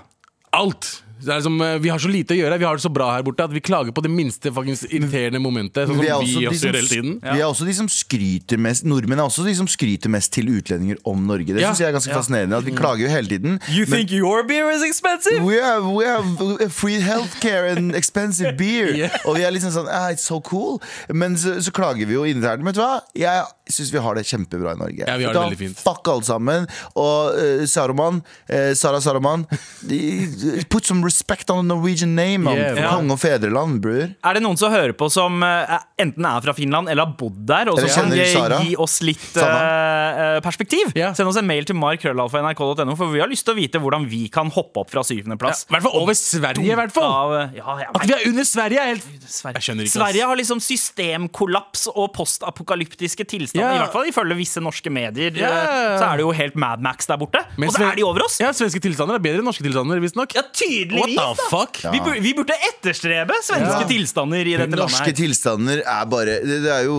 [0.54, 1.02] Alt!
[1.24, 3.12] Det er som, eh, vi har så lite å gjøre, vi har det så bra
[3.16, 5.88] her borte at vi klager på det minste faktisk irriterende momentet.
[5.88, 7.14] Sånn som vi vi, er, også, også som, gjør hele tiden.
[7.24, 10.50] vi er også de som skryter mest Nordmenn er også de som skryter mest til
[10.52, 11.46] utlendinger om Norge.
[11.54, 11.72] Det Ja.
[11.72, 12.58] synes jeg er ganske fascinerende.
[12.58, 13.60] At Vi klager jo hele tiden.
[13.70, 15.42] You think your beer is expensive?
[15.44, 18.92] We have, we have free healthcare and expensive beer.
[19.04, 19.10] Yeah.
[19.26, 20.80] Og vi er liksom sånn ah, It's so cool.
[21.12, 22.60] Men så, så klager vi jo internt.
[22.64, 23.00] Men vet du hva?
[23.16, 25.06] Jeg syns vi har det kjempebra i Norge.
[25.08, 25.80] Ja, vi har Da, det veldig fint.
[25.80, 26.68] Fuck alle sammen.
[26.96, 29.48] Og uh, Saruman, uh, Sara Saruman
[29.88, 31.13] de- Put some respect
[31.50, 32.44] on the Norwegian name.
[32.44, 32.58] Man.
[32.58, 34.14] Yeah, Konge og fedreland, bror.
[34.24, 37.46] Er det noen som hører på som er- enten er fra Finland eller har bodd
[37.48, 40.92] der, og som kan eh, gi oss litt eh, perspektiv?
[40.96, 41.14] Yeah.
[41.14, 44.28] Send oss en mail til markrøllalfa.nrk.no, for vi har lyst til å vite hvordan vi
[44.34, 45.66] kan hoppe opp fra I syvendeplass.
[45.70, 47.04] hvert fall over Sverige, i hvert fall.
[47.14, 49.88] Av, ja, At vi er under Sverige, er helt Sverige.
[49.94, 53.68] Sverige har liksom systemkollaps og postapokalyptiske tilstander.
[53.70, 53.76] yeah.
[53.78, 55.36] I hvert fall ifølge visse norske medier.
[55.38, 55.52] Ja.
[56.00, 57.44] Så er det jo helt Mad Max der borte.
[57.58, 58.40] Men og så er de over oss!
[58.42, 60.36] Ja, Svenske tilstander er bedre enn norske tilstander, visstnok.
[60.38, 61.03] Ja, tydeligvis!
[61.04, 61.80] What the fuck?
[61.84, 61.92] Ja.
[61.94, 63.88] Vi, burde, vi burde etterstrebe svenske Ja.
[63.90, 64.80] tilstander i dette landet.
[64.80, 66.98] Norske her tilstander er bare det, det er jo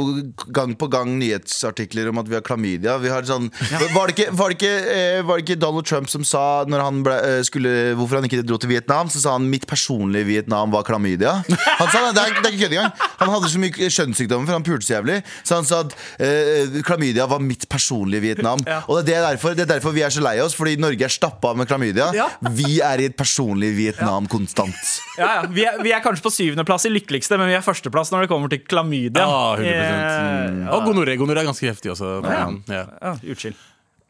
[0.55, 2.97] gang på gang nyhetsartikler om at vi har klamydia.
[3.03, 3.49] Vi har sånn,
[3.95, 6.83] var, det ikke, var, det ikke, eh, var det ikke Donald Trump som sa Når
[6.85, 10.29] han ble, eh, skulle, hvorfor han ikke dro til Vietnam, så sa han mitt personlige
[10.29, 11.39] Vietnam var klamydia.
[11.81, 12.93] Han sa det, det er, det er ikke kødd engang.
[13.21, 15.19] Han hadde så mye kjønnssykdommer, for han pulte så jævlig.
[15.47, 18.63] Så han sa at eh, klamydia var mitt personlige Vietnam.
[18.91, 21.13] Og det er, derfor, det er derfor vi er så lei oss, fordi Norge er
[21.13, 22.11] stappa med klamydia.
[22.17, 22.29] Ja.
[22.55, 23.94] Vi er i et personlig Vietnam
[24.31, 24.75] konstant.
[25.19, 25.43] Ja, ja.
[25.51, 28.31] Vi, er, vi er kanskje på syvendeplass i lykkeligste, men vi er førsteplass når det
[28.33, 29.23] kommer til klamydia.
[29.23, 29.69] Ja, 100%.
[29.69, 30.69] Eh, Mm.
[30.75, 31.15] Og gonoré.
[31.21, 32.11] Gonoré er ganske heftig også.
[32.25, 32.49] Ja.
[32.69, 32.83] Ja.
[33.01, 33.55] ja, utskill.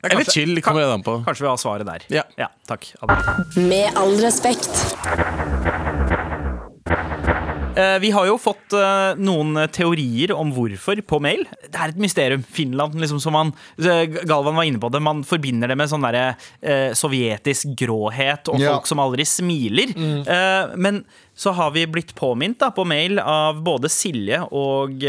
[0.05, 1.19] Eller chill, kommer det an på.
[1.25, 2.05] Kanskje vi har svaret der.
[2.13, 2.49] Ja.
[2.69, 2.91] takk.
[3.01, 3.69] Adel.
[3.71, 4.69] Med all respekt.
[7.77, 11.41] Eh, Vi har jo fått eh, noen teorier om hvorfor på mail.
[11.65, 12.45] Det er et mysterium.
[12.47, 13.51] Finland, liksom som man
[13.83, 15.01] eh, Galvan var inne på det.
[15.03, 18.77] Man forbinder det med sånn derre eh, sovjetisk gråhet og Ja.
[18.77, 19.91] folk som aldri smiler.
[19.91, 21.03] Eh, men
[21.35, 25.03] så har vi blitt påminnet da, på mail av både Silje og,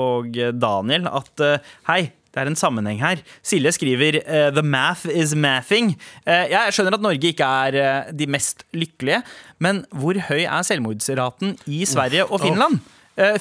[0.00, 1.42] og Daniel at
[1.90, 3.20] hei, det er en sammenheng her.
[3.44, 5.94] Silje skriver eh, 'The math is mathing'.
[6.24, 9.22] Eh, jeg skjønner at Norge ikke er eh, de mest lykkelige,
[9.60, 12.80] men hvor høy er selvmordsraten i Sverige og Finland?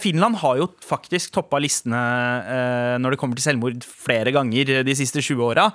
[0.03, 1.95] Finland har jo faktisk toppa listene
[2.99, 5.69] når det kommer til selvmord flere ganger de siste 20 åra.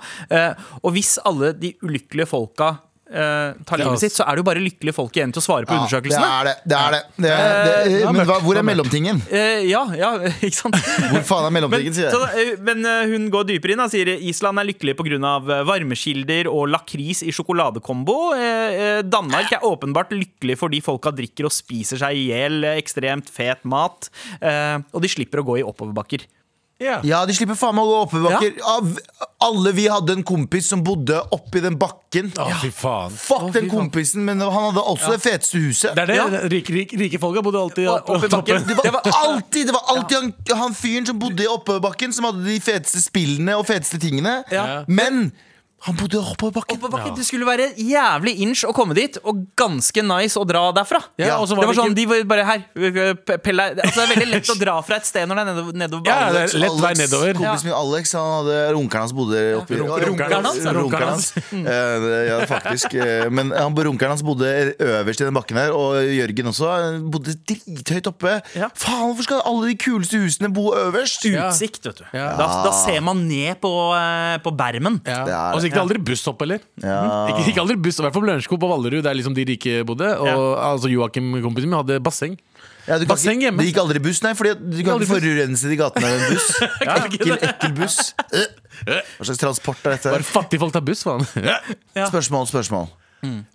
[0.85, 2.75] Og hvis alle de ulykkelige folka
[3.11, 5.67] eh, tar livet sitt, så er det jo bare lykkelige folk igjen til å svare
[5.67, 6.27] på Ja, undersøkelsene.
[6.27, 6.55] Det er det.
[6.63, 7.01] det, er det.
[7.17, 9.19] det, er, det Uh, men hva, hvor er mellomtingen?
[9.31, 10.11] Uh, ja, ja,
[10.47, 10.77] ikke sant?
[11.11, 12.57] Hvor faen er mellomtingen, sier så, jeg.
[12.67, 15.33] men eh, hun går dypere inn og sier Island er lykkelig pga.
[15.67, 18.17] varmekilder og lakris i sjokoladekombo.
[19.07, 24.09] Danmark er åpenbart lykkelig fordi folka drikker og spiser seg i hjel ekstremt fet mat.
[24.41, 26.27] Og de slipper å gå i oppoverbakker.
[26.79, 26.99] Ja.
[27.03, 28.57] Ja, de slipper faen meg å gå oppoverbakker.
[28.59, 29.25] Ja.
[29.47, 32.29] Alle vi hadde en kompis som bodde oppi den bakken.
[32.37, 33.15] Ja, fy faen.
[33.17, 35.95] Fuck den kompisen, men han hadde også det feteste huset.
[35.97, 36.19] Det er det.
[36.19, 36.43] Ja.
[36.53, 38.65] Rike, rike, rike folka bodde alltid Opp- oppi bakken.
[38.69, 42.45] Det var alltid, det var alltid han, han fyren som bodde i oppoverbakken, som hadde
[42.45, 44.39] de feteste spillene og feteste tingene.
[44.53, 44.83] Ja.
[44.87, 45.31] Men
[45.85, 46.77] han bodde oppoverbakken.
[46.77, 50.99] Oppoverbakken, Det skulle være jævlig inch å komme dit, og ganske nice å dra derfra.
[51.21, 52.63] Ja, og så det var var det sånn, ikke- de var bare her
[53.43, 55.73] Pelle, altså, Det er veldig lett å dra fra et sted når det er nedover,
[55.73, 57.33] nedover Ja, det er lett vei Alex, nedover.
[57.37, 60.73] Kompisen min Alex han hadde Runkeren hans bodde oppi Runkeren hans, ja.
[60.73, 61.33] Runkeren hans.
[61.67, 62.93] Eh, Ja, faktisk.
[62.97, 66.71] Eh, Men han, runkeren hans bodde øverst i den bakken her, og Jørgen også
[67.11, 68.41] bodde drithøyt oppe.
[68.55, 68.69] Ja.
[68.73, 71.23] Faen, hvorfor skal alle de kuleste husene bo øverst?
[71.27, 72.05] Utsikt, vet du.
[72.13, 72.33] Ja.
[72.37, 74.99] Da, da ser man ned på, eh, på bermen.
[75.05, 75.23] Ja.
[75.27, 75.66] Det er.
[75.67, 76.59] Gikk det aldri buss opp, eller?
[76.83, 76.97] Ja.
[77.31, 79.83] Ikke, ikke aldri buss, i hvert fall på Lørenskog på Vallerud, der liksom de rike
[79.87, 80.09] bodde.
[80.19, 80.37] Og Ja.
[80.73, 82.37] altså Joakim, kompisen min, hadde basseng.
[82.87, 83.59] Ja, du kan Basseng ikke, hjemme.
[83.59, 86.45] det gikk aldri buss, nei, Fordi du kan ikke forurense de gatene med en buss.
[86.97, 87.97] Ekkel, ekkel buss.
[88.87, 90.13] Hva slags transport er dette?
[90.13, 91.25] Bare fattige folk tar buss, faen.
[92.07, 92.87] Spørsmål, spørsmål.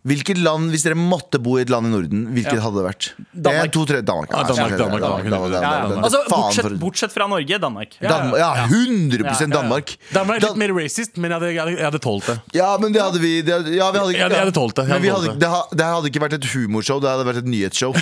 [0.02, 3.04] Hvilket land, Hvis dere måtte bo i et land i Norden, hvilket hadde det vært?
[3.32, 3.64] Danmark.
[3.68, 4.30] En, to, tre, Danmark.
[4.32, 5.88] Ja, Danmark, Danmark, Danmark, Danmark, Ja, ja.
[5.88, 6.04] Danmark.
[6.08, 7.90] Altså, bortsett, for- bortsett fra Norge, Danmark.
[8.02, 9.96] Danmark, ja, 100 Danmark.
[10.12, 12.38] Danmark er litt mer racist, men jeg hadde, jeg hadde, tålt det.
[12.58, 14.84] Ja, men det hadde vi det, hadde- ja, vi hadde, Ja, det hadde tålt det.
[14.88, 17.50] Jeg Men vi hadde det, det hadde ikke vært et humorshow, det hadde vært et
[17.54, 17.92] nyhetsshow.
[17.92, 18.00] Det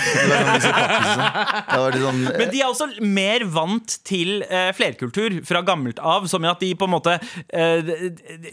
[2.00, 6.48] sånn, Men de er også mer vant til uh, flerkultur fra gammelt av, som i
[6.50, 7.80] at de på en måte uh,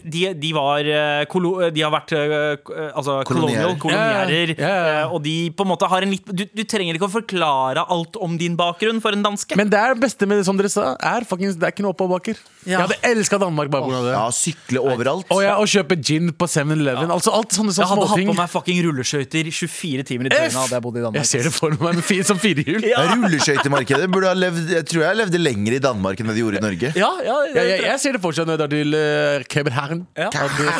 [0.04, 2.56] de, de var uh, kolo, De har vært eh,
[2.98, 4.54] altså colonial, Koloniærer.
[4.58, 5.12] Yeah.
[5.14, 8.18] Og de på en måte har en litt du, du trenger ikke å forklare alt
[8.22, 9.58] om din bakgrunn for en danske.
[9.58, 11.86] Men det er det beste med det som dere sa, er faktisk, det er ikke
[11.86, 12.40] noe oppoverbakker.
[12.64, 12.74] Ja.
[12.74, 14.02] Jeg hadde elska Danmark bare pga.
[14.08, 14.14] det.
[14.16, 15.28] ja, sykle overalt.
[15.34, 17.12] Og ja, å kjøpe gin på 7-Eleven.
[17.14, 20.58] Altså alt sånne, jeg hadde hadde hatt på meg fucking rulleskøyter 24 timer i døgnet
[20.58, 21.20] hadde jeg bodd i Danmark.
[21.20, 22.86] Jeg ser det for meg med som firehjul.
[22.88, 23.02] Ja.
[23.10, 26.60] Rulleskøytemarkedet burde ha levd Jeg tror jeg levde lenger i Danmark enn det de gjorde
[26.60, 26.92] i Norge.
[26.96, 30.00] Ja, ja, Jeg, jeg, jeg ser det fortsatt når jeg drar til uh, København.
[30.18, 30.30] Ja.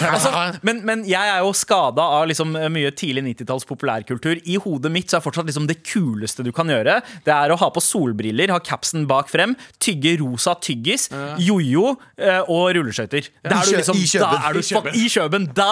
[0.08, 0.32] Altså,
[0.66, 4.40] men, men jeg er jo skada av liksom mye tidlig 90-talls populærkultur.
[4.48, 7.58] I hodet mitt så er fortsatt liksom det kuleste du kan gjøre, Det er å
[7.60, 11.08] ha på solbriller, ha capsen bak frem, tygge rosa tyggis,
[11.42, 13.28] jojo eh, og rulleskøyter.
[13.44, 14.28] Er liksom i Kjøben.
[14.28, 14.92] Da er du I Kjøben.
[14.92, 15.48] fuck, I Kjøben.
[15.56, 15.70] Da,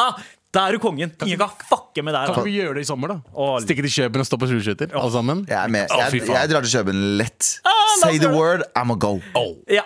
[0.57, 1.13] da er du kongen.
[1.27, 2.33] Ingen kan fucke med deg.
[2.37, 3.19] Kan vi gjøre det i sommer, da?
[3.35, 5.45] Å, Stikke til Kjøben og stå på rulleskøyter, alle sammen?
[5.49, 7.53] Jeg er Jeg, jeg drar til Kjøben lett.
[7.67, 7.73] Ah,
[8.05, 9.15] Say the word, I'm a go.
[9.73, 9.85] Ja.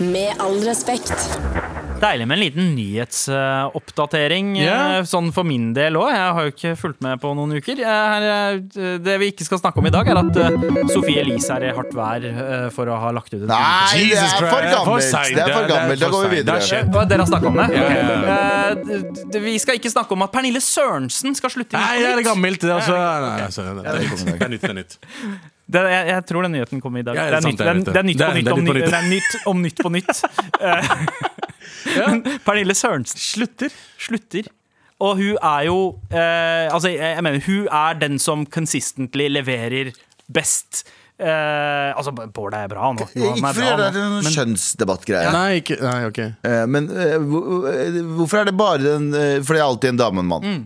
[0.00, 1.12] Med all respekt.
[2.04, 4.48] Deilig med en liten nyhetsoppdatering.
[4.60, 6.10] Eh, Sånn for min del òg.
[6.12, 7.80] Jeg har jo ikke fulgt med på noen uker.
[7.80, 10.36] Eh, eh, Det vi ikke skal snakke om i dag, er at
[10.92, 14.18] Sofie Elise er i hardt vær eh, for å ha lagt ut en Nei, det
[14.20, 14.68] er for gammelt.
[14.68, 16.00] Det er for er- det er gammelt.
[16.04, 17.08] Da går vi er videre.
[17.08, 17.68] Dere har snakka om det?
[17.72, 18.28] Ja, ja, Ok.
[18.34, 21.98] Eh, d- d- Vi skal ikke snakke om at Pernille Sørensen skal slutte i Nei,
[22.04, 22.60] det er gammelt.
[22.60, 24.60] Det er, altså, nei, altså, det, er nytt.
[24.60, 24.98] det er nytt.
[25.64, 27.16] Det er jeg, jeg tror den nyheten kommer i dag.
[27.16, 28.44] Ja, det, er sant, det er det, er, nytt, det er nytt på det er-
[28.44, 28.84] nytt er om, på nytt.
[28.84, 31.30] det er nytt om Nytt på nytt.
[31.94, 33.72] Men Pernille Sørensen slutter.
[34.00, 34.50] Slutter.
[35.04, 35.78] Og hun er jo
[36.14, 39.90] eh, Altså, jeg, jeg mener, hun er den som consistently leverer
[40.32, 40.84] best.
[41.18, 43.04] Eh, altså, Bård er bra nå.
[43.14, 45.32] nå Ikke for å gjøre det er Men- kjønnsdebattgreie.
[45.34, 46.20] Nei, ikke, nei, ok.
[46.46, 50.00] Eh, Men eh, eh, hvorfor er det bare den eh, For det er alltid en
[50.00, 50.48] dame og en mann.
[50.48, 50.64] Mm.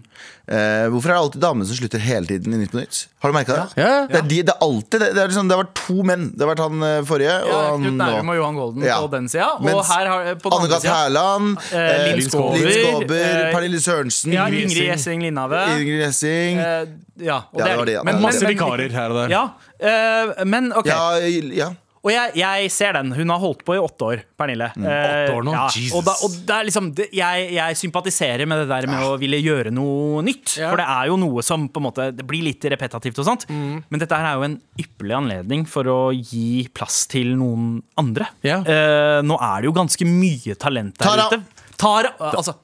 [0.48, 2.98] Eh, hvorfor er det alltid damene som slutter hele tiden i Nytt på Nytt?
[3.20, 3.64] Har du merka det?
[3.82, 3.88] Ja.
[4.08, 5.08] Det, er de, det er alltid det.
[5.12, 6.22] Det, er liksom, det har vært to menn.
[6.32, 8.96] Det har vært han eh, forrige Ja, og han Knut Nærum og Johan Golden Ja.
[9.04, 9.48] på den sida.
[9.60, 10.86] Og her har, på den Anne-Kat.
[10.86, 15.26] sida Hærland, Eh, eh, Linn Linn Skåber, Skåber, eh, Pernille Sørensen, ja, Ingrid Ingrid Gjessing
[15.26, 15.60] Lindhave.
[15.84, 16.86] Gjessing Eh,
[17.28, 18.02] ja, og Ja, det var det, ja.
[18.08, 19.34] Men, Masse vikarer her og der.
[19.36, 19.44] Ja,
[19.80, 20.86] eh, men OK.
[20.88, 21.18] Ja,
[21.52, 21.68] ja.
[22.04, 23.10] Og jeg, jeg ser den.
[23.16, 24.68] Hun har holdt på i åtte år, Pernille.
[24.78, 25.54] Eh, Åtte år nå?
[25.56, 25.64] ja.
[25.74, 25.94] Jesus.
[25.98, 29.16] Og, da, og det er liksom, det, jeg, jeg sympatiserer med det der med å
[29.20, 30.54] ville gjøre noe nytt.
[30.60, 30.70] Ja.
[30.70, 33.48] For det er jo noe som på en måte Det blir litt repetativt og sånt.
[33.50, 33.82] Mm.
[33.90, 38.30] Men dette her er jo en ypperlig anledning for å gi plass til noen andre.
[38.46, 38.60] Ja.
[38.62, 41.28] Eh, nå er det jo ganske mye talent der Tara.
[41.34, 41.66] ute.
[41.78, 42.14] Tara!
[42.32, 42.56] Altså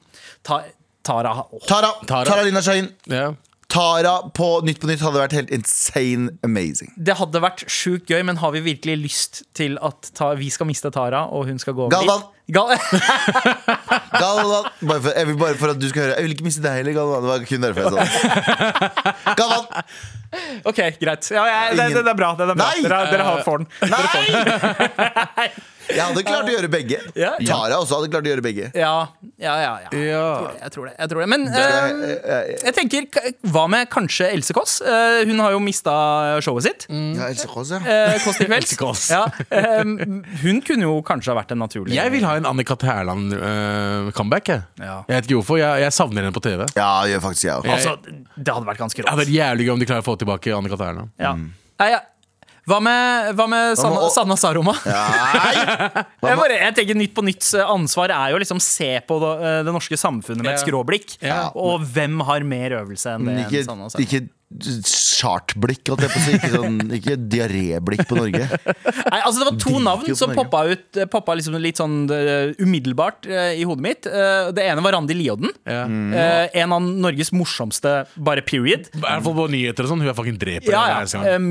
[0.45, 0.61] ta,
[1.05, 1.59] Tara oh.
[1.67, 2.25] Tara, Tara.
[2.27, 2.89] Tara Lina Shahin.
[3.11, 3.29] Ja.
[3.75, 6.93] Tara på Nytt på Nytt hadde vært helt insane amazing.
[6.95, 10.69] Det hadde vært sjukt gøy, men har vi virkelig lyst til at ta, vi skal
[10.69, 12.23] miste Tara, og hun skal gå over Galvan.
[12.23, 12.34] dit?
[12.47, 12.67] Gal
[14.21, 14.67] Galvan.
[14.85, 16.17] Bare for, jeg vil bare for at du skal høre.
[16.19, 17.25] Jeg vil ikke miste deg heller, Galvan.
[17.25, 18.05] Det var kun derfor jeg sa det.
[19.39, 19.65] Galvan.
[20.67, 21.31] Ok, greit.
[21.31, 22.33] Ja, jeg, det, det, det er bra.
[22.37, 22.67] Det er bra.
[22.83, 23.71] Dere, dere har får den.
[23.95, 25.49] Nei!
[25.85, 26.97] Jeg hadde klart å gjøre begge.
[27.13, 27.45] Ja, ja.
[27.59, 28.69] Tara også hadde klart å gjøre begge.
[28.73, 28.93] Ja,
[29.37, 29.73] ja, ja.
[29.83, 29.89] ja.
[30.01, 30.21] Ja.
[30.63, 30.95] Jeg tror det.
[30.97, 31.27] Jeg tror det.
[31.29, 33.05] Men Det- eh, eh, jeg tenker,
[33.53, 34.79] hva med kanskje Else Kåss?
[34.81, 35.93] Uh, hun har jo mista
[36.41, 36.87] showet sitt.
[36.89, 37.81] Ja, Else Kåss, ja.
[37.85, 38.71] Uh, Kåss til kvelds.
[38.73, 39.05] Else Kåss.
[39.13, 39.27] Ja,
[40.41, 42.81] hun kunne jo kanskje ha vært en naturlig Jeg vil ha en Anne-Kat.
[42.85, 44.47] Hærland-comeback.
[44.53, 44.61] jeg.
[44.79, 44.97] Ja.
[45.07, 45.59] Jeg vet ikke hvorfor.
[45.61, 46.65] Jeg, jeg savner henne på TV.
[46.75, 47.69] Ja, det gjør faktisk jeg.
[47.75, 47.95] Altså,
[48.35, 50.53] det hadde vært ganske Det hadde vært jævlig gøy om de klarer å få tilbake
[50.57, 51.09] Annika Tærland.
[51.21, 51.33] Ja.
[51.37, 51.47] Mm.
[51.93, 52.01] ja.
[52.65, 54.73] Hva med, hva med Sanna, Sanna Saroma?
[54.89, 55.03] Ja,
[56.25, 59.33] Jeg, bare, jeg tenker Nytt på nytts eh, ansvar er jo liksom se på det,
[59.45, 60.63] eh, det norske samfunnet med et Ja.
[60.63, 61.13] skråblikk.
[61.21, 61.43] Ja.
[61.53, 63.35] Og hvem har mer øvelse enn det?
[63.45, 64.07] Ikke, enn Sanna Saroma?
[64.07, 64.23] ikke
[64.55, 66.33] chartblikk, holdt jeg på å si.
[66.37, 68.45] Ikke, sånn, ikke diaréblikk på Norge.
[68.45, 72.53] Nei, altså Det var to navn som poppa ut eh, Poppa liksom litt sånn uh,
[72.61, 74.09] umiddelbart uh, i hodet mitt.
[74.09, 75.51] Uh, det ene var Randi Liodden.
[75.65, 75.83] Ja.
[75.85, 78.89] Eh, en av Norges morsomste, bare period.
[78.93, 80.03] I hvert fall på nyheter og sånn.
[80.05, 80.71] Hun er fucking dreper.
[80.75, 81.23] Ja, ja.
[81.25, 81.49] gang.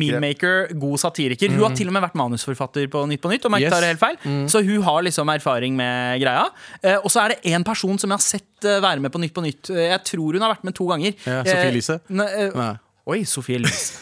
[0.00, 0.32] meme.
[0.74, 1.54] God satiriker.
[1.54, 3.46] Hun har til og med vært manusforfatter på Nytt på Nytt.
[3.48, 3.72] Om jeg ikke Yes.
[3.72, 6.48] tar det helt feil Så hun har liksom erfaring med greia.
[6.82, 9.34] Eh, og så er det én person som jeg har sett være med på Nytt
[9.36, 9.70] på Nytt.
[9.70, 11.14] Eh, Jeg tror hun har vært med to ganger.
[11.26, 12.00] Ja, Sophie Eh, Elise?
[12.10, 12.72] eh, Nei.
[13.06, 14.00] Oi, Sophie Elise.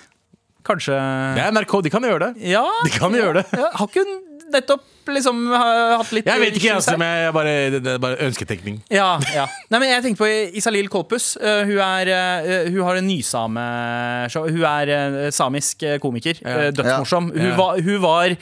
[0.62, 0.94] Kanskje
[1.34, 2.46] Det er NRK, de kan gjøre det.
[2.52, 3.46] Ja, De kan gjøre det.
[3.58, 7.32] ja, har ikke hun nettopp liksom hatt litt Jeg vet ikke, issues altså, men jeg
[7.34, 8.76] bare, det er bare ønsketenkning.
[8.92, 9.48] Ja, ja.
[9.72, 10.28] Nei, men jeg tenkte på
[10.60, 11.32] Isalil Kolpus.
[11.42, 14.46] Uh, hun, er, uh, hun har en nysame-show.
[14.46, 16.38] Hun er uh, samisk komiker.
[16.38, 16.70] Ja.
[16.70, 17.32] dødsmorsom.
[17.34, 17.56] Hun, Ja.
[17.58, 18.36] var, hun var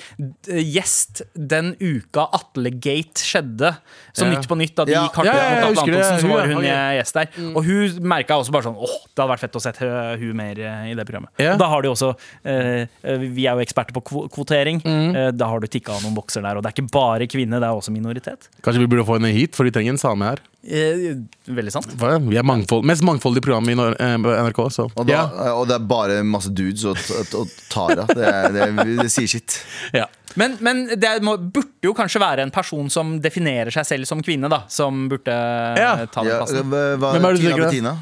[0.51, 3.73] gjest den uka Atle Gate skjedde.
[4.13, 4.37] Som Ja.
[4.37, 5.07] Nytt på Nytt, da de Ja.
[5.25, 5.97] ja, jeg mot Atle.
[5.97, 7.33] Antonsen, så var hun gjest der.
[7.55, 10.37] Og hun merka også bare sånn åh, det hadde vært fett å se uh, hun
[10.37, 11.33] mer uh, i det programmet.
[11.41, 11.55] Ja.
[11.55, 12.13] Og da har de også
[12.45, 14.83] Vi er jo eksperter på kvotering.
[14.85, 15.17] Mm.
[15.17, 16.57] Uh, da har du tikka noen bokser der.
[16.59, 18.49] Og det er ikke bare kvinne, det er også minoritet.
[18.65, 20.41] Kanskje vi burde få henne hit, for de trenger en same her.
[20.61, 21.15] Eh,
[21.49, 21.95] veldig sant.
[22.01, 22.19] Hva?
[22.21, 24.61] Vi er mangfold, mest mangfoldige program i eh, NRK.
[24.75, 24.89] Så.
[24.95, 25.53] Og, da, Ja.
[25.57, 28.05] og det er bare masse dudes og, og, og Tara.
[28.11, 29.61] Det, er- det, det sier sitt.
[29.97, 30.05] Ja.
[30.39, 34.21] Men, men det må, burde jo kanskje være en person som definerer seg selv som
[34.23, 34.63] kvinne, da.
[34.71, 35.97] Som burde Ja.
[36.07, 36.69] ta den Ja, plassen.
[36.71, 37.67] hva, hva, Hvem er det du Tina tenker?
[37.67, 37.97] Bettina?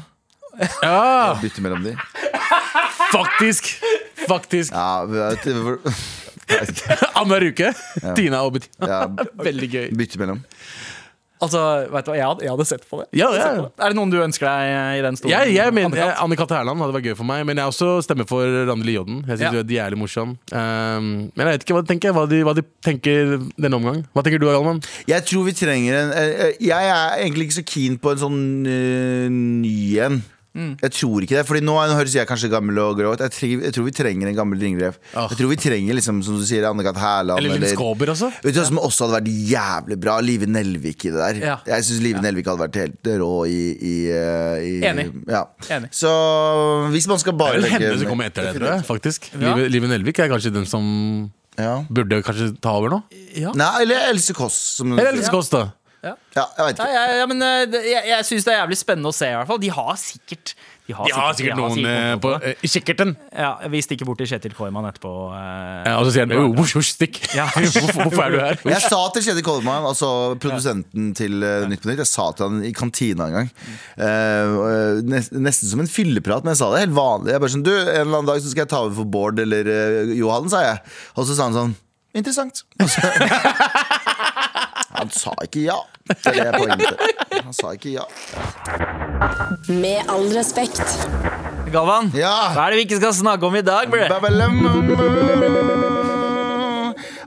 [0.83, 1.95] ja, Bytte mellom de.
[3.13, 3.71] faktisk!
[4.27, 4.73] Faktisk.
[4.75, 5.79] Ja, vet du
[7.19, 7.73] Annenhver uke.
[8.17, 8.87] Tina og Bettina.
[8.89, 9.01] ja,
[9.49, 9.89] Veldig gøy.
[9.99, 10.43] bytte mellom.
[11.39, 13.05] Altså, vet du hva, jeg hadde, jeg hadde sett på det.
[13.15, 13.43] Ja, ja.
[13.45, 13.71] sett på det.
[13.79, 15.31] Er det noen du ønsker deg eh, i den stolen?
[15.31, 16.17] Jeg, jeg mener Anne-Kat?
[16.25, 16.55] Anne-Cath.
[16.81, 19.21] Hadde vært gøy for meg, men jeg også stemmer for Randi Lioden.
[19.23, 19.51] Jeg synes Ja.
[19.55, 20.33] du er jævlig morsom.
[20.51, 24.01] Um, men jeg vet ikke hva de tenker, hva de, hva de tenker denne omgang.
[24.11, 24.83] Hva tenker du, Galvan?
[25.07, 28.21] Jeg tror vi trenger en eh, eh, Jeg er egentlig ikke så keen på en
[28.25, 29.77] sånn uh, ny
[30.09, 30.19] en.
[30.59, 30.71] Mm.
[30.83, 31.45] Jeg tror ikke det.
[31.47, 33.21] Fordi nå nå høres jeg kanskje gammel og grå ut.
[33.23, 34.97] Jeg, tror- jeg tror vi trenger en gammel ringrev.
[35.15, 36.99] Jeg tror vi trenger liksom, som du sier, Anne-Kat.
[36.99, 37.39] Hærland.
[37.39, 38.31] Eller Linn Skåber også?
[38.43, 40.17] Vet du hva som også hadde vært jævlig bra?
[40.25, 41.39] Live Nelvik i det der.
[41.45, 41.55] Ja.
[41.69, 45.07] Jeg syns Live Nelvik hadde vært helt rå i, i, eh, i Enig.
[45.29, 45.45] Ja.
[45.71, 45.91] Enig.
[45.95, 46.11] Så
[46.91, 48.85] hvis man skal Det bare er vel henne som kommer etter det, tror jeg.
[48.89, 49.55] faktisk Ja.
[49.55, 50.85] Live, Live Nelvik er kanskje den som
[51.57, 51.83] ja.
[51.91, 52.99] burde kanskje ta over nå.
[53.55, 54.81] Nei, eller Else Kåss.
[54.83, 55.67] Eller Else Kåss, da.
[55.99, 56.85] Ja, jeg vet ikke.
[56.95, 59.49] jeg, ja, men eh, jeg, jeg syns det er jævlig spennende å se, i hvert
[59.49, 59.57] fall.
[59.59, 60.53] De har sikkert
[60.87, 62.37] De har De har sikkert de har noen eh, på det.
[62.53, 63.11] eh, i kikkerten.
[63.35, 65.11] Ja, Vi stikker bort til Kjetil Koiman etterpå.
[65.35, 65.89] eh.
[65.89, 67.19] Ja, og så sier han jo, husj, husj, stikk.
[67.39, 67.49] Ja.
[67.55, 68.61] hvorfor, hvorfor er du her?
[68.71, 72.47] Jeg sa til Kjetil Koiman, altså produsenten til uh, Nytt på Nytt, jeg sa til
[72.47, 73.51] han i kantina en gang.
[75.11, 77.35] nest, nesten som en fylleprat, men jeg sa det helt vanlig.
[77.35, 79.43] Jeg bare sånn, du, En eller annen dag så skal jeg ta over for Bård
[79.43, 80.81] eller uh, Johan, sa jeg.
[81.19, 81.77] Og så sa han sånn
[82.17, 82.63] Interessant.
[84.97, 85.77] Han sa ikke ja.
[86.09, 87.01] Det er det poenget.
[87.43, 88.05] Han sa ikke ja.
[89.69, 90.81] Med all respekt.
[91.69, 92.49] Galvan, Ja.
[92.55, 94.07] hva er det vi ikke skal snakke om i dag, bre?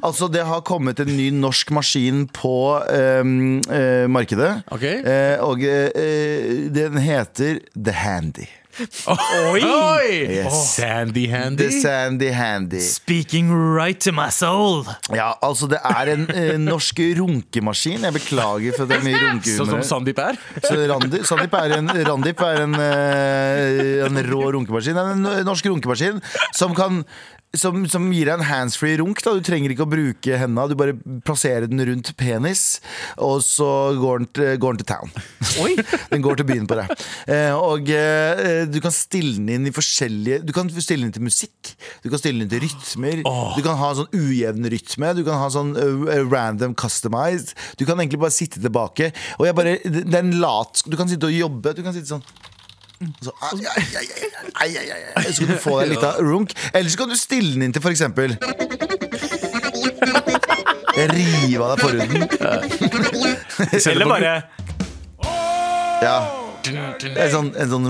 [0.03, 2.55] Altså, det har kommet en ny norsk maskin på
[2.91, 4.65] ehm, eh, markedet.
[4.75, 4.83] Ok.
[4.83, 8.49] Eh, og eh, den heter The Handy.
[8.81, 9.61] Oi!
[9.61, 10.11] Oi!
[10.33, 10.77] Yes.
[10.77, 11.67] Sandy Handy.
[11.67, 12.81] The Sandy Handy.
[12.81, 14.87] Speaking right to my soul.
[15.13, 18.07] Ja, altså det er en eh, norsk runkemaskin.
[18.09, 19.85] Jeg beklager for at det er mye Sånn som runkehumor.
[19.91, 20.41] Sandeep er.
[20.65, 25.03] Så Randi, Sandeep er en, Randip er en, eh, en rå runkemaskin.
[25.05, 26.23] En norsk runkemaskin
[26.57, 27.03] som kan
[27.59, 29.21] som, som gir deg en handsfree runk.
[29.25, 29.35] Da.
[29.37, 32.81] Du trenger ikke å bruke henda, du bare plasserer den rundt penis,
[33.21, 35.12] og så går den til, går den til town.
[35.62, 35.75] Oi.
[36.12, 36.91] Den går til byen på deg.
[37.33, 41.25] Eh, og eh, du kan stille den inn i forskjellige Du kan stille den til
[41.25, 41.73] musikk,
[42.05, 43.23] du kan stille den til rytmer.
[43.57, 47.55] Du kan ha sånn ujevn rytme, du kan ha sånn uh, random customized.
[47.81, 49.12] Du kan egentlig bare sitte tilbake.
[49.38, 51.75] Og jeg bare, det det er en lat Du kan sitte og jobbe.
[51.77, 52.25] Du kan sitte sånn
[53.23, 53.33] så,
[54.61, 55.25] ai, ai, ai.
[55.33, 56.53] Så kan du få deg litt av runk.
[56.73, 58.37] Eller så kan du stille den inn til for eksempel
[61.12, 62.23] Rive av deg forhuden.
[63.93, 64.35] Eller bare
[66.03, 66.17] Ja.
[66.62, 67.88] En sånn, en sånn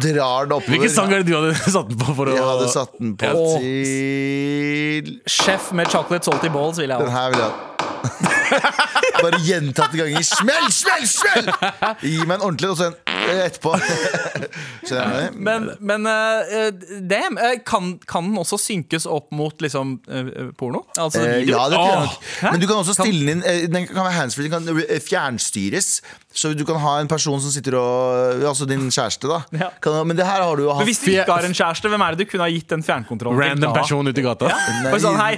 [0.00, 0.70] Drar den oppover.
[0.72, 2.14] Hvilken sang er det du hadde satt den på?
[2.16, 3.32] for å Jeg hadde satt den på Ja.
[3.60, 7.70] til Chef med chocolate salty balls, vil jeg Den her vil jeg ha.
[9.24, 10.22] Bare gjentatte ganger.
[10.26, 11.46] Smell, smell, smell!
[12.02, 12.96] Gi meg en ordentlig, og så en
[13.32, 13.74] etterpå.
[14.88, 15.38] Skjønner du?
[15.46, 16.68] Men, men uh,
[17.00, 20.84] damn, eh, kan, kan den også synkes opp mot liksom uh, porno?
[20.98, 21.56] Altså video?
[21.56, 22.52] ja, det kan hæ?
[22.52, 25.96] Men du kan også stille den inn Den kan være handsfree, den kan fjernstyres.
[26.34, 29.40] Så du kan ha en person som sitter og Altså din kjæreste, da.
[29.54, 29.70] Ja.
[29.82, 31.90] Kan, men det her har du jo Men hatt hvis du ikke har en kjæreste,
[31.92, 33.80] hvem er det du kunne ha gitt den fjernkontrollen til Random da?
[33.80, 34.50] person ute i gata.
[34.50, 34.98] Ja.
[35.02, 35.34] sånn, hei,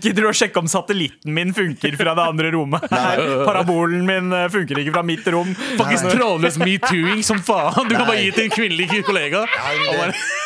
[0.00, 2.86] Gidder du å sjekke om satellitten min funker fra det andre rommet?
[2.90, 5.54] Parabolen min funker ikke fra mitt rom.
[5.78, 7.88] Faktisk trådløs metooing som faen.
[7.88, 9.44] Du kan bare gi til en kvinnelig kollega.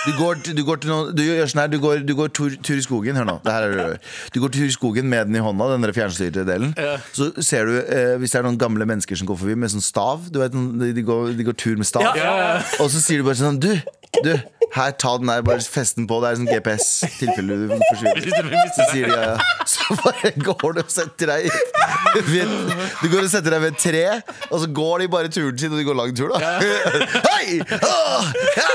[0.05, 2.57] Du går, du går til noen Du gjør sånn her Du går, du går tur,
[2.61, 3.16] tur i skogen.
[3.16, 3.38] Hør nå.
[3.44, 4.01] Det her er det du gjør.
[4.35, 6.75] Du går tur i skogen med den i hånda, den der fjernstyrte delen.
[7.16, 9.85] Så ser du eh, hvis det er noen gamle mennesker som går forbi med sånn
[9.85, 10.29] stav.
[10.33, 12.05] Du vet, de, de, går, de går tur med stav.
[12.11, 12.62] Ja, ja, ja.
[12.85, 13.70] Og så sier du bare sånn Du,
[14.25, 14.35] du,
[14.75, 16.17] Her, ta den der, bare fest den på.
[16.23, 16.87] Det er sånn GPS.
[17.21, 18.25] tilfelle du forsvinner.
[18.75, 19.67] Så sier de ja, ja.
[19.71, 21.47] Så bare går du og setter deg
[22.27, 22.51] ved,
[23.01, 24.03] Du går og setter deg ved et tre,
[24.51, 26.53] og så går de bare turen sin, og de går lang tur, da.
[27.31, 27.61] Hei!
[27.79, 28.27] Oh!
[28.59, 28.75] Ja!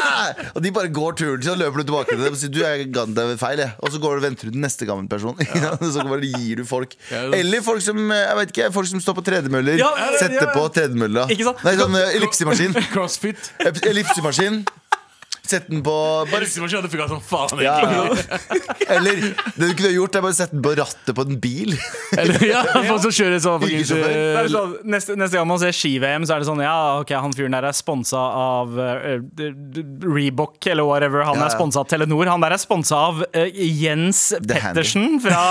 [0.53, 2.61] Og de bare går turen sin, og løper du tilbake til dem og sier du
[2.63, 3.75] jeg ga deg feil, jeg.
[3.83, 5.35] Og så går du og venter du den neste gamle person.
[5.99, 6.95] Så bare gir du folk.
[7.11, 9.83] Eller folk som jeg vet ikke, folk som står på tredemøller.
[10.21, 11.27] Setter på tredemølla.
[11.27, 12.75] Nei, sånn eh, ellipsemaskin.
[12.93, 13.51] Crossfit.
[13.67, 14.63] Ellipsemaskin.
[15.49, 15.93] Sett den på
[16.29, 17.61] bare, som faen.
[17.63, 18.03] ja, ja.
[18.95, 19.17] Eller
[19.55, 21.73] det du kunne gjort, er bare sette den på rattet på en bil.
[22.19, 26.27] Eller, ja, folk som kjører sånn er eh, sånn, neste, neste gang man ser ski-VM,
[26.29, 29.17] så er det sånn Ja, ok, han fyren der er sponsa av uh,
[30.05, 31.25] Reebok eller whatever.
[31.27, 32.29] Han Ja, er sponsa av Telenor.
[32.29, 35.41] Han der er sponsa av uh, Jens The Pettersen fra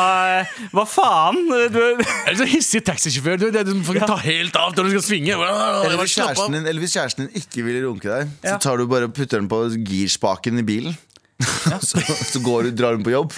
[0.44, 1.42] uh, Hva faen?
[1.74, 3.40] Du, Eller så hissig taxisjåfør.
[3.42, 5.34] Du, det, du får ikke ta helt av når du skal svinge.
[5.34, 8.78] Eller Eller hvis kjæresten din, eller hvis kjæresten din ikke vil runke deg, så tar
[8.78, 10.96] du bare og putter den på girspaken i bilen.
[11.88, 13.34] så, så går du, drar hun på jobb.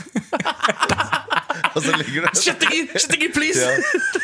[1.74, 3.60] og så ligger du Skjettinger, please!
[3.60, 3.74] ja.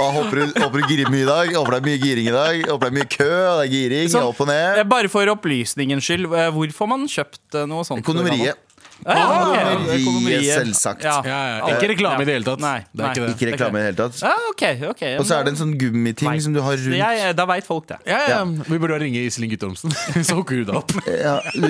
[0.00, 1.52] Og håper du, håper du girer mye i dag.
[1.58, 2.62] Håper det er mye giring i dag.
[2.70, 4.12] Håper det er mye kø, det er giring.
[4.12, 4.80] Så- opp og ned.
[4.82, 8.04] Eh, Bare for opplysningens skyld, eh, hvor får man kjøpt noe sånt?
[8.06, 8.62] Kondomeriet.
[9.04, 10.04] Ja, ja, ok.
[10.06, 11.04] Kondomeriet, selvsagt.
[11.04, 11.16] Ja.
[11.26, 11.74] Ja, ja.
[11.76, 12.62] Ikke reklame i det hele tatt.
[12.64, 13.26] Nei, Det er ikke nei.
[13.26, 13.35] det.
[13.37, 14.20] Ikke reklame i det hele tatt.
[14.24, 15.12] Ja, okay, okay.
[15.20, 16.38] Og så er det en sånn gummiting Nei.
[16.42, 16.96] som du har rundt.
[16.96, 17.98] jeg, Da veit folk det.
[18.09, 18.40] Ja, ja.
[18.44, 19.92] Vi burde ringe Iselin Guttormsen,
[20.26, 20.94] så hooker du deg opp.
[21.06, 21.68] Ja, du,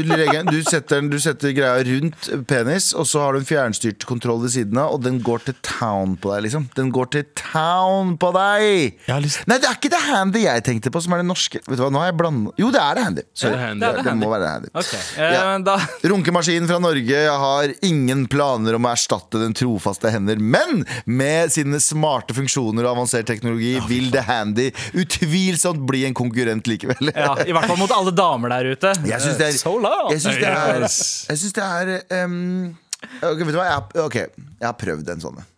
[0.53, 4.55] du, setter, du setter greia rundt penis, og så har du en fjernstyrt kontroll ved
[4.55, 6.69] siden av, og den går til town på deg, liksom.
[6.79, 8.97] Den går til town på deg!
[9.11, 11.61] Nei, det er ikke det handy jeg tenkte på, som er det norske.
[11.67, 13.27] Vet du hva, nå har jeg blandet Jo, det er det handy.
[13.35, 13.53] Sorry.
[13.53, 13.81] Det er handy.
[13.83, 14.71] Det, Det er det må være det handy.
[14.73, 15.03] Okay.
[15.19, 15.59] eh, Ja.
[15.67, 15.77] da
[16.13, 21.53] Runkemaskin fra Norge Jeg har ingen planer om å erstatte den trofaste hender Men med
[21.55, 24.69] sine smarte funksjoner og avansert teknologi Vil The handy
[25.01, 28.93] utvilsomt bli en konkurrent likevel Ja, I hvert fall mot alle damer der ute.
[29.09, 29.77] Jeg syns det er So.
[30.13, 32.77] Jeg synes det er, jeg synes det er um,
[33.23, 33.67] Ok, vet du hva?
[33.67, 35.49] Jeg, har- ok, jeg har prøvd en sånn en.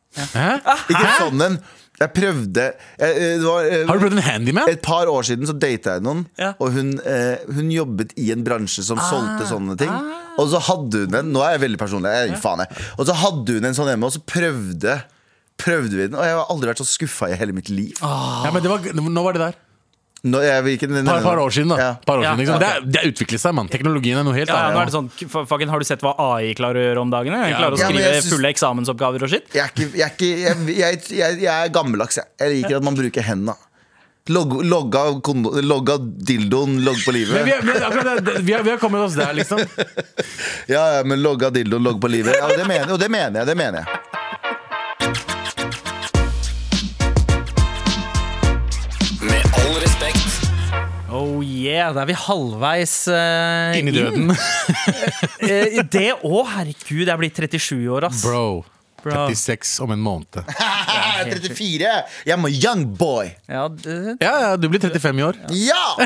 [0.90, 1.58] Ikke sånn en
[1.98, 4.70] Jeg prøvde jeg, det var, eh, Har du prøvd en handyman?
[4.70, 6.52] Et par år siden så data jeg noen Ja.
[6.62, 9.90] Og hun, eh, hun jobbet i en bransje som solgte sånne ting.
[10.38, 12.88] Og så hadde hun en Nå er jeg veldig personlig, jeg, faen jeg.
[12.98, 15.00] Og så hadde hun en sånn hjemme Og så prøvde
[15.58, 16.14] Prøvde vi den.
[16.14, 17.96] Og jeg har aldri vært så skuffet i hele mitt liv.
[17.98, 19.56] Ja, men det var, Nå var det der.
[20.26, 21.76] Nå, jeg vil ikke Par, par år siden, da.
[21.78, 21.90] Ja.
[22.04, 22.56] Par år Ja, siden, liksom.
[22.56, 22.60] ok.
[22.64, 23.68] det, er, det er utviklet seg, mann.
[23.70, 24.90] Teknologien er noe helt Ja, ja, nå er annet.
[24.90, 27.32] det sånn, f- fucking, Har du sett hva AI klarer å gjøre om dagen?
[27.38, 29.46] Den klarer å Ja, men skrive jeg syns- fulle eksamensoppgaver og shit.
[29.54, 32.26] Jeg er, ikke, jeg, er ikke, jeg, jeg, jeg, jeg er gammeldags jeg.
[32.42, 33.54] jeg liker at man bruker hendene
[34.28, 38.52] Logg, Logga, kondo- logga dildoen, logg på livet Men vi, er- men akkurat det, vi,
[38.52, 39.62] har, vi har kommet oss der, liksom.
[40.74, 43.46] Ja, ja, men logga dildoen, logg på livet ja, det mener, Og det mener jeg,
[43.48, 44.17] det mener jeg
[51.58, 54.32] yeah, da er vi halvveis uh, Inn i døden.
[55.38, 57.04] Eh, det òg, herregud.
[57.06, 58.24] Jeg er blitt 37 år, ass.
[58.26, 58.64] Bro.
[59.04, 59.28] Bro.
[59.30, 60.40] 36 om en måned.
[60.48, 61.90] Jeg er 34,
[62.26, 65.38] jeg er en young boy Ja, det, Ja, ja, du blir 35 i år.
[65.54, 65.86] Ja!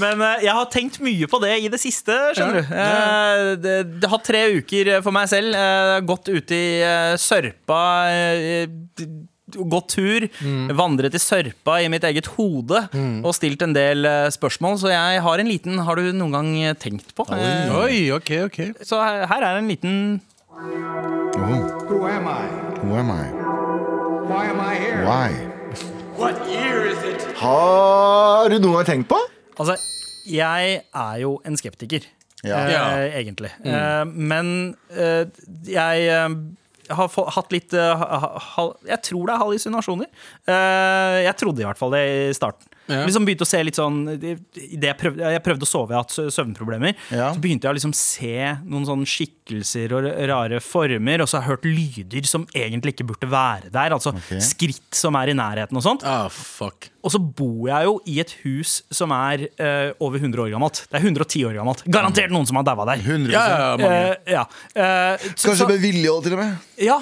[0.00, 2.72] Men eh, jeg har tenkt mye på det i det siste, skjønner du.
[2.74, 5.54] Eh, det, det har tre uker for meg selv.
[6.08, 6.66] Gått ute i
[7.20, 7.82] sørpa.
[9.52, 10.24] Gått tur,
[10.72, 12.78] vandret i sørpa i mitt eget hode
[13.20, 14.78] og stilt en del eh, spørsmål.
[14.80, 17.26] Så jeg har en liten Har du noen gang eh, tenkt på?
[17.28, 19.98] Eh, Oi, ok, ok Så her, her er en liten
[20.54, 22.46] Who am I?
[22.80, 23.26] Who am I?
[24.24, 25.04] Why am I here?
[25.04, 25.28] Why?
[26.16, 27.24] What year is it?
[27.36, 29.18] Har du noe tenkt på?
[29.58, 29.76] Altså,
[30.30, 32.06] jeg er jo en skeptiker.
[32.44, 32.60] Ja.
[32.68, 33.50] eh, egentlig.
[33.60, 33.74] egentlig.
[33.74, 35.26] Eh, men eh,
[35.68, 36.36] jeg eh,
[36.90, 40.10] har få, hatt litt eh, ha, ha, Jeg tror det er hallusinasjoner.
[40.44, 42.68] Eh, jeg trodde i hvert fall det i starten.
[42.86, 43.04] Ja.
[43.06, 46.34] Liksom begynte å se litt sånn jeg, prøvde, jeg prøvde å sove, jeg har hatt
[46.36, 46.96] søvnproblemer.
[47.14, 47.30] Ja.
[47.32, 51.46] Så begynte jeg å liksom se noen sånne skikkelser og rare former, og så har
[51.46, 53.94] jeg hørt lyder som egentlig ikke burde være der.
[53.96, 56.04] Altså skritt som er i nærheten og sånt.
[56.08, 60.44] Ah, fuck Og så bor jeg jo i et hus som er uh, over 100
[60.44, 60.84] år gammelt.
[60.88, 61.84] Det er 110 år gammelt.
[61.88, 63.04] Garantert noen som har daua der.
[63.04, 64.04] 100 Ja, ja, ja, mange.
[64.04, 64.44] Uh, ja.
[64.76, 66.98] Uh, så, Kanskje med vilje òg, til og med ja,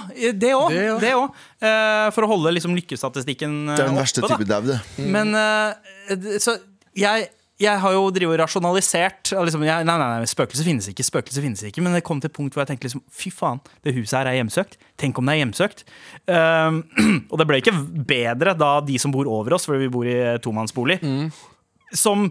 [1.03, 1.43] det òg.
[1.63, 4.35] Eh, for å holde liksom lykkestatistikken eh, Det er den verste oppe.
[4.35, 6.59] type dau, det Men eh, så
[6.99, 7.31] jeg
[7.63, 9.35] jeg har jo drivet og rasjonalisert.
[9.37, 11.85] og Liksom, jeg, nei, nei, nei, Spøkelser finnes ikke, spøkelser finnes ikke.
[11.85, 14.31] Men det kom til et punkt hvor jeg tenkte liksom, fy faen, det huset her
[14.33, 14.75] er hjemsøkt.
[14.99, 15.85] Tenk om det er hjemsøkt.
[16.27, 16.81] Um,
[17.31, 17.77] og det ble ikke
[18.09, 22.27] bedre da de som bor over oss, fordi vi bor i tomannsbolig, tomannsbolig, som,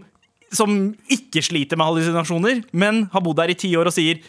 [0.52, 0.76] som
[1.16, 4.20] ikke sliter med hallusinasjoner, men har bodd der i ti år og sier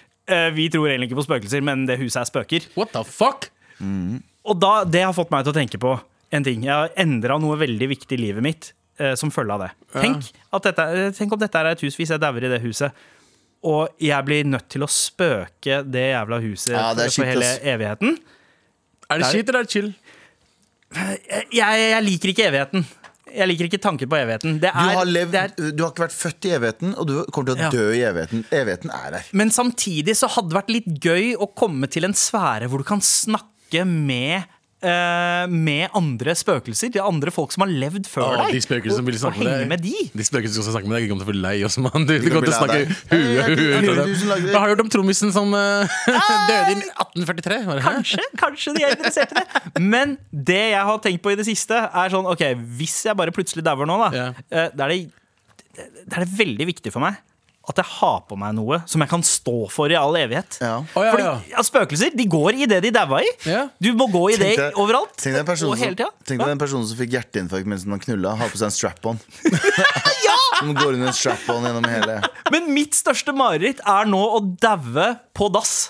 [0.55, 2.69] vi tror egentlig ikke på spøkelser, men det huset er spøker.
[2.79, 3.49] What the fuck?
[4.49, 5.93] Og da, det har fått meg til å tenke på
[6.33, 6.63] en ting.
[6.65, 9.71] Jeg har endra noe veldig viktig i livet mitt eh, som følge av det.
[9.95, 12.59] Tenk, at dette, eh, tenk om dette er et hus, hvis jeg dauer i det
[12.65, 12.91] huset,
[13.63, 17.51] og jeg blir nødt til å spøke det jævla huset Ja, det er for, hele
[17.75, 18.17] evigheten.
[19.13, 19.93] Er det kjipt, eller er det chill?
[21.53, 22.83] Jeg, jeg liker ikke evigheten.
[23.33, 24.59] Jeg liker ikke tanken på evigheten.
[24.61, 27.13] Det Du er, har, levd, er, du har ikke vært født i evigheten, og du
[27.33, 27.71] kommer til å Ja.
[27.73, 28.43] dø i evigheten.
[28.53, 29.23] Evigheten er der.
[29.31, 32.83] men samtidig så hadde det vært litt gøy å komme til en sfære hvor du
[32.91, 33.47] kan snakke
[33.81, 34.43] med
[34.83, 36.91] eh, med andre spøkelser.
[36.93, 38.53] De andre folk som har levd før deg.
[38.57, 39.95] de spøkelsene som vil og snakke henge med med de.
[40.13, 42.07] De spøkelsene som skal snakke med deg, kommer til å bli lei oss, mann.
[42.09, 42.93] Du, du kommer til å snakke deg.
[43.09, 44.61] huet ut av du dem.
[44.67, 45.97] hørt om trommisen som uh,
[46.51, 47.59] døde i 1843.
[47.71, 47.97] Bare, hæ?
[47.97, 49.83] Kanskje, kanskje de er interessert i det.
[49.83, 52.47] Men det jeg har tenkt på i det siste, er sånn OK,
[52.79, 54.73] hvis jeg bare plutselig dauer nå, da, yeah.
[54.75, 55.03] da er det,
[56.05, 57.21] da er det veldig viktig for meg
[57.63, 60.57] at jeg har på meg noe som jeg kan stå for i all evighet.
[60.59, 60.81] Ja.
[60.83, 61.35] Oh, ja, Fordi ja.
[61.53, 63.29] ja, Spøkelser de går i det de daua i.
[63.47, 63.65] Ja.
[63.79, 65.15] Du må gå i det overalt.
[65.19, 69.23] Tenk deg den personen som, fikk hjerteinfarkt mens man knulla, har på seg en strap-on.
[70.59, 72.19] Som går under en strap-on gjennom hele
[72.53, 75.89] Men mitt største mareritt er nå å daue på dass.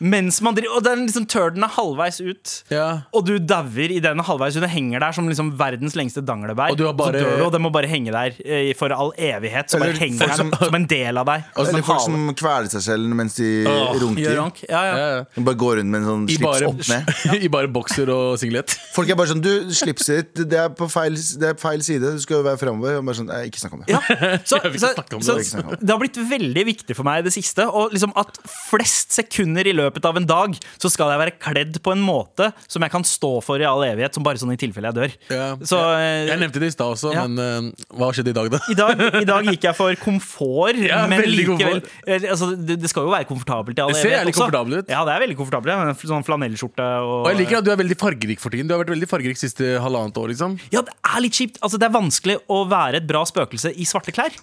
[0.00, 2.52] Mens man driver, og den liksom turden er halvveis ut.
[2.72, 3.02] Ja.
[3.12, 4.62] Og du dauer i den halvveis ut.
[4.64, 6.72] Den henger der som liksom verdens lengste danglebær.
[6.72, 8.88] Og du har bare- Så dør du, og den må bare henge der eh, for
[8.96, 9.68] all evighet.
[9.68, 11.44] Så bare henger folk der som- som, en del av deg.
[11.54, 12.12] Altså, Som en folk hale.
[12.12, 14.00] som kveler seg selv mens de Gjør
[14.40, 14.64] runker.
[14.70, 14.96] Ja, ja.
[14.96, 15.24] Ja, ja.
[15.36, 17.42] De bare går rundt med en sånn I slips bare, opp ned.
[17.44, 18.72] I bare bokser og singlet.
[18.94, 21.82] Folk er bare sånn Du, slipset ditt, det er på feil, det er på feil
[21.84, 22.00] side.
[22.16, 22.56] Du skal jo være
[23.04, 23.92] bare sånn, «Nei, ikke snakk om det.
[23.92, 24.00] Ja,
[24.46, 25.46] så, så, om så, det.
[25.48, 25.90] så, Jeg det.
[25.90, 28.38] har blitt veldig viktig for meg i det siste og liksom at
[28.70, 32.50] flest sekunder i løpet av en dag så skal jeg være kledd på en måte
[32.70, 35.16] som jeg kan stå for i all evighet, som bare sånn i tilfelle jeg dør.
[35.32, 35.48] Ja.
[35.66, 37.36] Så eh, Jeg nevnte det i stad også, men
[37.72, 38.60] uh, hva skjedde i dag, da?
[38.72, 42.90] i dag, I dag gikk jeg for komfort, Ja, men likevel eh, altså, det, det
[42.92, 44.02] skal jo være komfortabelt i all evighet.
[44.02, 44.44] Det ser jævlig også.
[44.46, 44.92] komfortabelt ut.
[44.92, 46.06] Ja, det er veldig komfortabelt.
[46.12, 48.68] Sånn flanellskjorte og Og jeg liker at du er veldig fargerik for tiden.
[48.70, 50.32] Du har vært veldig fargerik siste halvannet år.
[50.32, 51.60] liksom Ja, det er litt kjipt.
[51.64, 54.34] Altså, det er vanskelig å være et bra spøkelse i svarte klær.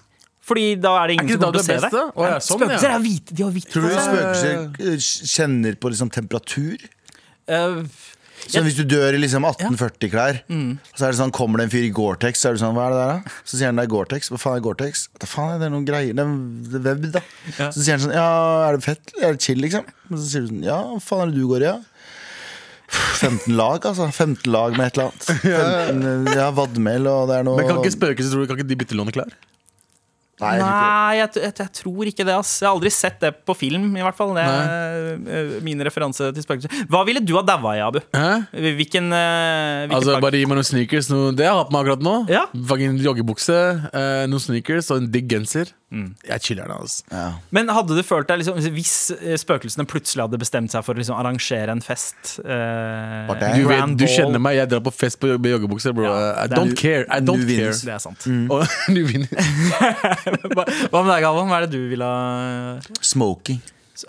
[0.50, 2.06] Fordi da er det ingen Er som kommer til å se det.
[2.10, 2.94] Å, ja, sånn, Spøkelser ja.
[2.96, 3.36] er hvite.
[3.36, 6.88] De har hvite Tror du spøkelser eh, kjenner på liksom temperatur?
[7.50, 7.84] Uh,
[8.50, 10.40] Så hvis du dør i liksom 1840-klær,
[10.96, 12.88] så er det sånn, kommer det en fyr i Gore-Tex, så er du sånn, hva
[12.88, 13.34] er det der da?
[13.44, 14.32] Så sier han det er Gore-Tex.
[14.32, 15.04] Hva faen er Gore-Tex?
[15.20, 16.16] Da faen er det noen greier?
[16.16, 16.24] Det
[16.80, 17.24] er web, da.
[17.60, 18.30] Så sier han sånn, ja,
[18.70, 19.14] er det fett?
[19.20, 19.92] Er det chill, liksom?
[20.08, 21.78] Og så sier du sånn, ja, hva faen er det du går i, ja?
[22.90, 24.10] 15 lag, altså.
[24.12, 25.30] 15 lag med et eller annet.
[25.44, 28.98] 15, ja, vadmel, og det er noe Men kan ikke du, kan ikke de bytte
[28.98, 29.38] låne klær?
[30.40, 30.92] Nei, jeg tror ikke det.
[31.04, 32.36] Nei, jeg, jeg, jeg tror ikke det.
[32.40, 34.32] ass Jeg har aldri sett det på film, i hvert fall.
[34.38, 36.86] Det er eh, min referanse til spøkelser.
[36.92, 38.00] Hva ville du ha daua i, Abu?
[38.16, 38.30] Hæ?
[38.80, 40.16] Hvilken, eh, hvilket Altså?
[40.24, 41.12] Bare gi meg noen sneakers.
[41.12, 42.16] Noe, det jeg har på meg akkurat nå.
[42.32, 42.46] Ja.
[43.10, 43.60] Joggebukse,
[43.92, 45.76] eh, noen sneakers og en digg genser.
[45.90, 47.02] Jeg chiller'n, altså.
[47.10, 47.24] Ja.
[47.56, 51.02] Men hadde du følt deg liksom, Hvis eh, spøkelsene plutselig hadde bestemt seg for å
[51.02, 55.32] liksom, arrangere en fest eh, Du, vet, du kjenner meg, jeg drar på fest på,
[55.42, 56.06] med joggebukse, bro.
[56.06, 57.08] Ja, I don't care.
[57.10, 57.74] I don't care.
[57.74, 58.30] Det er sant.
[58.54, 58.62] Og
[58.96, 59.34] du vinner.
[60.54, 61.50] Hva med deg, Galvan?
[61.50, 63.60] Hva er det du ville ha Smoking.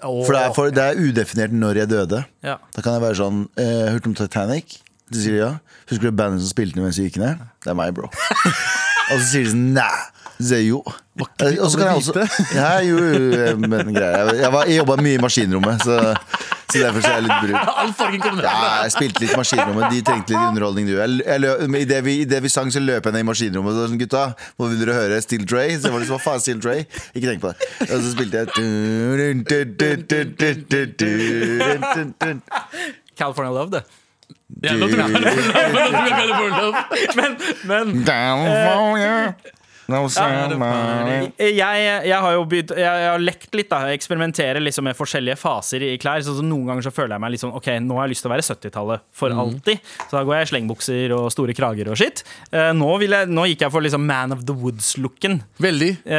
[0.04, 2.22] Oh, For det er, for det er udefinert når jeg døde.
[2.46, 2.60] Ja.
[2.76, 4.76] Da kan jeg være sånn eh, Hørte du om Titanic?
[5.10, 5.50] Så sier ja.
[5.90, 7.40] Husker du bandet som spilte den mens vi gikk ned?
[7.64, 8.12] Det er meg, bro.
[9.10, 9.90] og så sier de sånn Nei.
[10.40, 10.78] Så sier jo.
[11.20, 12.12] Eh, Og så kan jeg også
[12.56, 12.96] Ja, jo,
[13.60, 14.30] men greier.
[14.32, 15.96] Jeg, jeg, var- jeg jobba mye i maskinrommet, så,
[16.70, 17.58] så derfor så er jeg litt brun.
[17.82, 18.54] All fargen kom Ja,
[18.86, 19.90] jeg spilte litt i maskinrommet.
[19.92, 20.94] De trengte litt underholdning, du.
[20.96, 23.26] Jeg, jeg lø, men i, det vi, I det vi sang, så løp jeg ned
[23.26, 23.68] i maskinrommet.
[23.68, 24.24] Og så var det sånn, gutta,
[24.56, 25.20] hva vil dere høre?
[25.26, 25.66] Still Dre?
[25.76, 26.76] Så jeg var liksom, hva faen, Still Dre?
[27.12, 27.70] Ikke tenk på det.
[27.90, 28.46] Og så spilte jeg
[33.16, 33.82] California Love, det.
[34.64, 37.14] Ja, nå tror jeg- nå tror jeg.
[37.16, 37.36] Men,
[37.70, 39.34] men California.
[39.90, 40.02] No
[41.40, 43.90] jeg, jeg har jo begynt Jeg, jeg har lekt litt, da.
[43.94, 46.22] Eksperimenterer liksom med forskjellige faser i klær.
[46.24, 48.24] Så, så Noen ganger så føler jeg meg litt sånn Ok, nå har jeg lyst
[48.26, 49.82] til å være 70-tallet for alltid.
[50.06, 52.22] Så da går jeg i slengbukser og store krager og skitt.
[52.52, 52.88] Uh, nå,
[53.30, 55.40] nå gikk jeg for liksom Man of the Woods-looken.
[55.62, 55.92] Veldig.
[56.06, 56.14] Uh,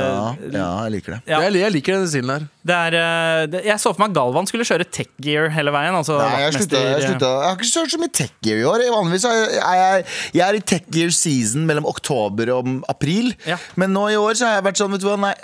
[0.00, 1.20] Ja, ja, jeg liker det.
[1.30, 1.40] Ja.
[1.44, 2.46] Jeg, jeg liker den stilen der.
[2.70, 5.96] det er, eh, det, jeg så for meg Galvan skulle kjøre tech gear hele veien.
[5.96, 7.30] Altså, Nei, jeg, slutta, jeg, slutta.
[7.30, 8.84] jeg har ikke kjørt så mye tech gear i år.
[8.94, 10.06] Vanligvis er jeg, er jeg,
[10.38, 12.99] jeg er i tech gear season mellom oktober og april.
[13.48, 13.56] Ja.
[13.80, 15.34] Men nå i år så har jeg vært sånn, vet du hva, nei.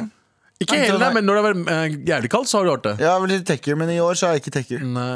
[0.56, 1.10] Ikke hele, nei.
[1.12, 2.92] men når det har vært eh, jævlig kaldt, så har du hørt det.
[3.02, 4.84] Jeg har vel litt tekker, men i år så har jeg ikke tekker.
[4.88, 5.10] Nei.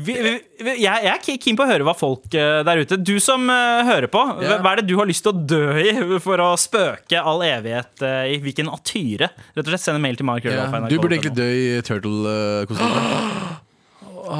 [0.00, 0.32] Vi, vi,
[0.66, 3.44] vi, jeg, jeg er keen på å høre hva folk eh, der ute Du som
[3.52, 4.56] eh, hører på, Ja.
[4.64, 5.92] hva er det du har lyst til å dø i
[6.24, 8.40] for å spøke all evighet eh, i?
[8.42, 9.28] Hvilken atyre?
[9.54, 10.66] Rett og slett Send en mail til Mark Ja.
[10.90, 13.04] Du burde egentlig dø i turtle-kostyme.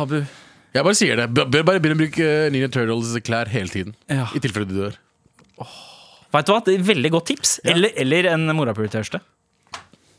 [0.00, 0.18] Abu.
[0.74, 1.28] Jeg bare sier det.
[1.34, 3.94] Bør bør bare begynne å bruke eh, Ninja Turtles-klær hele tiden.
[4.10, 4.26] Ja.
[4.34, 4.98] I tilfelle du dør.
[6.30, 7.56] Vet du hva, det er et Veldig godt tips.
[7.64, 9.18] Eller, eller en morapuritørste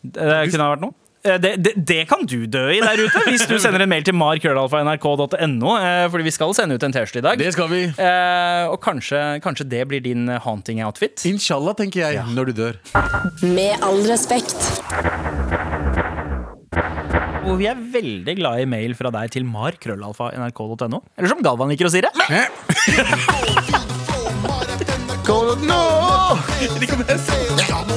[0.02, 0.96] Det kunne ha vært noe.
[1.24, 4.02] Eh, Det, det, det kan du dø i der ute, hvis du sender en mail
[4.04, 5.76] til markrøllalfa.nrk.no.
[5.78, 7.38] eh, Fordi vi skal sende ut en T-skjorte i dag.
[7.40, 7.84] Det skal vi.
[7.94, 11.22] Eh, og kanskje, kanskje det blir din eh, haunting outfit.
[11.30, 12.80] Inshallah, tenker jeg, når du dør.
[13.46, 14.58] Med all respekt.
[17.42, 21.00] Og vi er veldig glad i mail fra deg til markrøllalfa.nrk.no.
[21.18, 22.12] Eller som Galvan liker å si det.
[26.32, 26.72] It
[27.70, 27.88] no!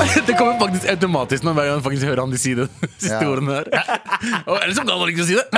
[0.26, 2.64] Det kommer faktisk automatisk nå hver gang jeg faktisk hører han de si det
[2.96, 3.28] siste Ja.
[3.28, 3.66] ordene der.
[4.48, 5.46] Og er det som Galvan ikke å si det?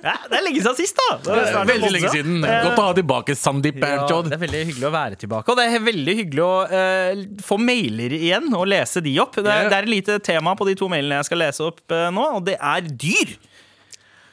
[0.00, 1.18] Ja, det er lenge siden sist, da.
[1.20, 2.38] Det Det er veldig lenge siden.
[2.40, 5.52] Godt å ha tilbake Sandeep Ja, det er veldig hyggelig å være tilbake.
[5.52, 9.36] Og det er veldig hyggelig å uh, få mailer igjen og lese de opp.
[9.36, 11.84] Det, er- det er et lite tema på de to mailene jeg skal lese opp
[11.92, 13.36] uh, nå, og det er dyr.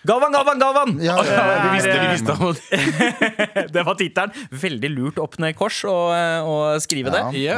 [0.07, 0.91] Galvan, Galvan, Galvan!
[1.03, 2.55] Ja, ja, ja, Vi visste, vi Eh, visste om
[3.75, 4.31] Det var tittelen.
[4.61, 6.53] Veldig lurt opp ned kors å, eh, å
[6.83, 7.23] skrive det.
[7.41, 7.57] Ja.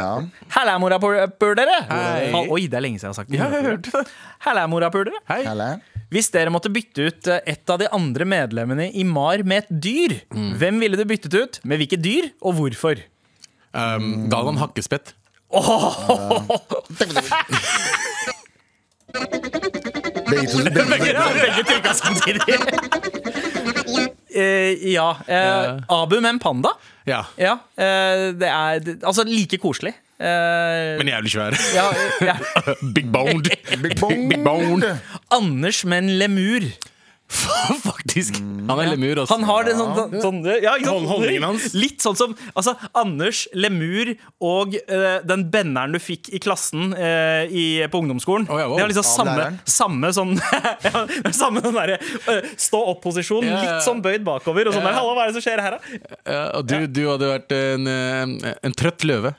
[0.55, 1.75] Halla, morapulere!
[1.91, 2.31] Hei.
[2.49, 3.37] Oi, det er lenge siden jeg har sagt det.
[3.37, 4.03] Ja, jeg hørte det.
[4.47, 5.19] Halla, morapulere.
[5.29, 5.43] Hei.
[5.45, 5.67] Helle.
[6.09, 9.71] Hvis dere måtte bytte ut eh, et av de andre medlemmene i MAR med et
[9.85, 10.49] dyr, Mm.
[10.57, 11.61] hvem ville du byttet ut?
[11.69, 12.97] Med hvilket dyr, og hvorfor?
[13.77, 15.13] Um, Galvan Hakkespett.
[20.29, 20.57] Begge to,
[20.89, 21.29] begge to.
[21.39, 22.59] Begge trykka samtidig.
[24.35, 25.09] Eh, ja.
[25.27, 26.69] eh, Abu med en panda.
[27.09, 27.23] Ja.
[27.37, 29.93] Ja, eh, det er altså like koselig.
[30.19, 31.55] Eh, Men jævlig svær.
[31.75, 31.87] ja,
[32.21, 32.35] ja.
[32.95, 33.49] Big boned.
[33.83, 34.29] Big bone.
[34.29, 34.83] Big boned.
[35.31, 36.69] Anders med en lemur.
[37.29, 38.39] Faktisk.
[38.41, 39.35] Han er lemur også.
[39.35, 41.09] Han har det sånn, sånn, sånn ja, ikke sant?
[41.11, 41.67] Holdningen hans.
[41.77, 44.11] Litt sånn som altså, Anders, lemur
[44.45, 48.47] og eh, den benneren du fikk i klassen eh, i, på ungdomsskolen.
[48.49, 48.79] Oh, ja, wow.
[48.79, 50.33] Det er liksom samme, samme sånn
[50.87, 51.03] ja,
[51.35, 54.71] Samme den derre eh, stå opp-posisjon, Ja, litt sånn bøyd bakover.
[54.71, 56.41] Og sånn der, Halla, hva er det som skjer her, da?
[56.59, 59.35] Og du, du hadde vært en, eh, en trøtt løve.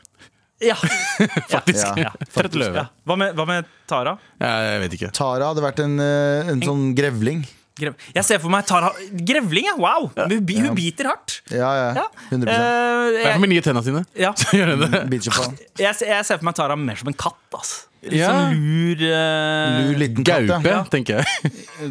[0.60, 0.76] Ja.
[1.54, 1.86] Faktisk.
[1.96, 2.82] Ja, Trøtt løve.
[2.82, 2.88] ja.
[3.08, 4.12] Hva, med, hva med Tara?
[4.38, 5.08] Ja, jeg vet ikke.
[5.16, 7.46] Tara hadde vært en, eh, en sånn grevling.
[7.80, 7.94] Grev.
[8.14, 9.76] Jeg ser for meg Tara Grevling, ja!
[9.80, 10.10] Wow!
[10.16, 10.34] Hun,
[10.68, 11.40] hun biter hardt.
[11.50, 12.06] Ja, ja.
[12.30, 14.02] 100 uh, jeg, Derfor med nye tenna sine.
[14.18, 14.32] ja.
[14.40, 15.56] Faen.
[15.80, 17.38] jeg, ser- jeg ser for meg Tara mer som en katt.
[17.56, 17.86] Altså.
[18.00, 18.30] Litt Ja.
[18.32, 20.56] sånn lur uh, Lur liten katt, ja.
[20.64, 21.50] Gaupe, tenker jeg.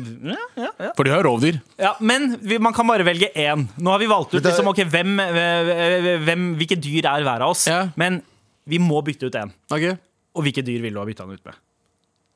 [0.97, 1.59] For de har rovdyr.
[1.79, 3.67] Ja, Men vi, man kan bare velge én.
[3.77, 7.45] Nå har vi valgt ut det- liksom, okay, hvem, eh, hvem, hvilke dyr er hver
[7.45, 7.67] av oss.
[7.69, 7.83] Ja.
[7.99, 8.21] Men
[8.69, 9.53] vi må bytte ut én.
[9.69, 9.97] Okay.
[10.35, 11.57] Og hvilke dyr vil du ha bytta den ut med?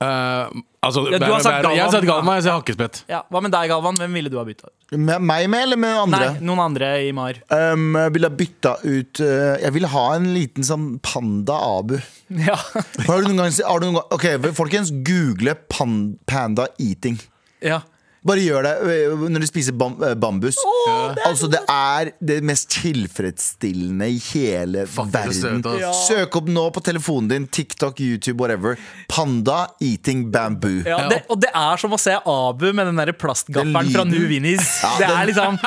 [0.03, 2.25] Eh, altså, Ja, du har sagt jeg har sagt Galvan.
[2.25, 3.01] Galvan, jeg sier hakkespett.
[3.11, 3.99] Ja, Hva med deg, Galvan?
[4.01, 4.97] Hvem ville du ha bytta ut?
[4.97, 6.25] Med meg med, eller med andre?
[6.33, 7.39] Nei, noen andre i MAR.
[7.49, 11.97] Um, jeg ville ha bytta ut uh, Jeg ville ha en liten sånn panda-abu.
[12.33, 12.55] Ja.
[13.05, 17.19] Har du noen gang, har du noen gang Ok, folkens, google pan, panda eating.
[17.61, 17.81] ja.
[18.23, 20.55] Bare gjør det øh, når du spiser bam, øh, bambus.
[21.25, 25.63] altså Det er det mest tilfredsstillende i hele Fuck, er verden.
[25.81, 25.91] Ja.
[26.07, 28.77] Søk opp nå på telefonen din, TikTok, YouTube, whatever.
[29.11, 30.81] Panda eating bamboo.
[30.87, 34.05] Ja, det, og det er som å se Abu med den der plastgaffelen fra.
[34.07, 34.71] New Winnies.
[34.83, 35.59] Ja, det er liksom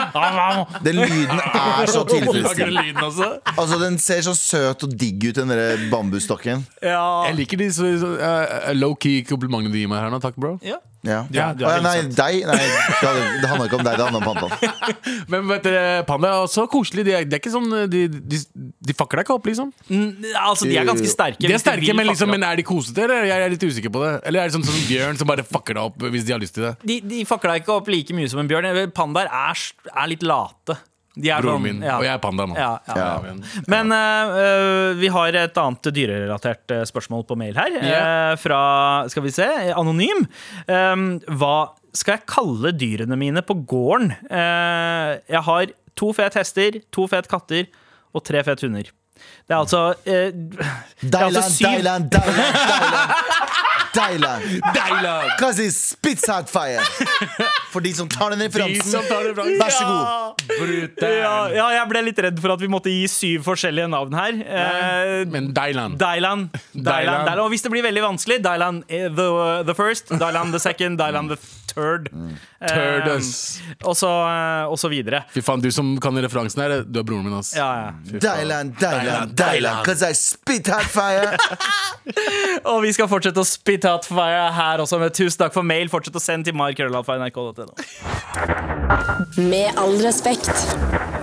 [0.86, 3.30] Den lyden er så tilfredsstillende.
[3.56, 6.64] Altså Den ser så søt og digg ut, den der bambusstokken.
[6.82, 7.04] ja.
[7.26, 10.20] Jeg liker de så, så, uh, low-key komplimentene du gir meg her nå.
[10.22, 10.56] Takk, bro.
[10.64, 10.78] Ja.
[11.06, 11.20] Ja.
[11.34, 14.26] Ja, du er ja, nei, deg Nei, det handler ikke om deg, det handler om
[14.26, 14.90] pandaen.
[15.32, 17.04] Men vet dere, panda er også koselig.
[17.06, 19.70] De er, de er ikke sånn De, de, de fucker deg ikke opp, liksom.
[19.90, 21.42] Mm, Altså, de er ganske sterke.
[21.46, 23.26] De er sterke, men, liksom, men er de kosete, eller?
[23.30, 24.12] Jeg er litt usikker på det.
[24.28, 26.42] Eller er det sånn som en bjørn som bare fucker deg opp hvis de har
[26.42, 26.74] lyst til det?
[26.86, 28.68] de, de fucker deg ikke opp like mye som en bjørn.
[28.96, 30.78] Pandaer er, er litt late.
[31.16, 31.78] De er Broren sånn- min.
[31.82, 31.94] ja.
[31.96, 32.56] Og jeg er panda nå.
[32.58, 32.96] Ja, ja.
[33.24, 33.34] Ja.
[33.72, 37.72] Men øh, vi har et annet dyrerelatert øh, spørsmål på mail her.
[37.80, 38.32] Yeah.
[38.32, 38.60] Uh, fra
[39.08, 40.26] skal vi se, Anonym.
[40.68, 41.06] Um,
[41.40, 41.54] hva
[41.96, 44.12] skal jeg kalle dyrene mine på gården?
[44.28, 47.64] Uh, jeg har to fet hester, to fet katter
[48.12, 48.92] og tre fet hunder.
[49.48, 53.22] Det er altså eh, Det er altså Deiland, syv Deiland, Deiland,
[53.96, 54.44] Deiland.
[54.76, 55.30] Deiland.
[55.40, 56.24] Cause it spits.
[57.72, 59.02] For de som tar den referansen,
[59.60, 60.44] vær så god.
[61.02, 64.40] ja, ja, jeg ble litt redd for at vi måtte gi syv forskjellige navn her.
[64.44, 65.98] Eh, Men Deiland.
[66.00, 66.50] Deiland.
[66.56, 67.22] Dylan, Dylan.
[67.26, 67.44] Dylan.
[67.44, 69.28] Og hvis det blir veldig vanskelig, Dylan eh, the,
[69.68, 71.65] the first, Deiland the second, Deiland the third.
[71.76, 73.60] Eh, Turdus.
[73.84, 75.22] og, så, eh, og så videre.
[75.34, 77.52] Fy faen, du som kan referansen her, du er broren min, ass.
[77.56, 78.20] Ja, ja.
[78.22, 79.84] Deiland, Deiland, Deiland.
[79.86, 81.36] Cause I spit hot fire.
[82.72, 85.00] Og vi skal fortsette å spit hot fire her også.
[85.02, 85.90] Med tusen takk for mail.
[85.92, 87.74] Fortsett å sende til markrøllalfa.nrk.no.
[89.42, 90.50] Med all respekt.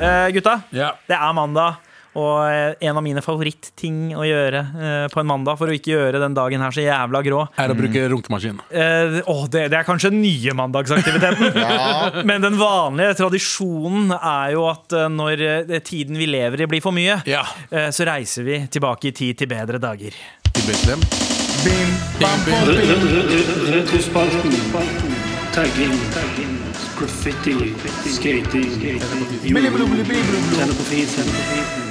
[0.03, 0.95] Eh, gutta, yeah.
[1.09, 1.81] det er mandag.
[2.19, 5.93] Og eh, en av mine favorittting å gjøre eh, på en mandag for å ikke
[5.95, 8.59] gjøre den dagen her så jævla grå Er å bruke runkemaskin.
[8.69, 11.57] Eh, åh, det, det er kanskje den nye mandagsaktiviteten.
[12.29, 16.83] Men den vanlige tradisjonen er jo at eh, når eh, tiden vi lever i, blir
[16.85, 17.41] for mye, Ja.
[17.73, 20.13] eh, så reiser vi tilbake i tid til bedre dager.
[20.53, 21.01] Til Betlehem.
[21.63, 21.89] Bim,
[22.19, 22.77] bam, Bim, bim.
[23.73, 24.51] Retrospalten.
[25.53, 25.93] Tagging.
[26.97, 27.53] Graffiti.
[28.09, 28.69] Skating.
[29.41, 29.55] Fisen.
[29.55, 31.82] Retrospalten.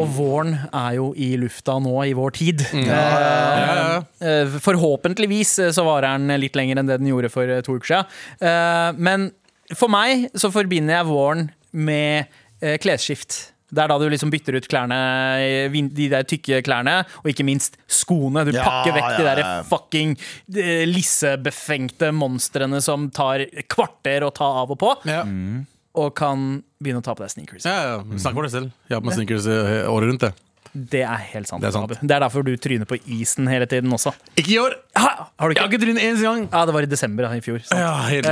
[0.00, 2.64] Og våren er jo i lufta nå i vår tid.
[2.86, 4.00] Ja, ja.
[4.20, 7.78] Eh, Forhåpentligvis eh, så varer den litt lenger enn det den gjorde for eh, to
[7.78, 8.18] uker siden.
[8.40, 9.30] Eh, Men
[9.76, 12.26] for meg så forbinder jeg våren med
[12.60, 13.52] eh, klesskift.
[13.70, 14.96] Det er da du liksom bytter ut klærne,
[15.46, 18.42] eh, de der tykke klærne, og ikke minst skoene.
[18.48, 20.16] Du Ja, pakker vekk de ja, der fucking
[20.58, 25.22] eh, lissebefengte monstrene som tar kvarter å ta av og på, Ja.
[25.94, 27.66] Og kan begynne å ta på deg sneakers.
[27.66, 28.18] Ja, ja.
[28.20, 28.70] Snakk for deg selv.
[28.88, 30.22] Jeg har på meg sneakers eh, året rundt.
[30.28, 30.32] det
[30.72, 31.60] Det er helt sant.
[31.64, 31.90] Det er sant.
[31.98, 34.12] Det er derfor du tryner på isen hele tiden også.
[34.38, 34.76] Ikke i år!
[34.94, 35.80] Ha, har du Jeg har ikke?
[35.80, 36.44] ikke trynet én gang.
[36.52, 37.58] Ja, det var i desember i fjor.
[37.66, 37.80] sant.
[37.80, 38.30] Ja.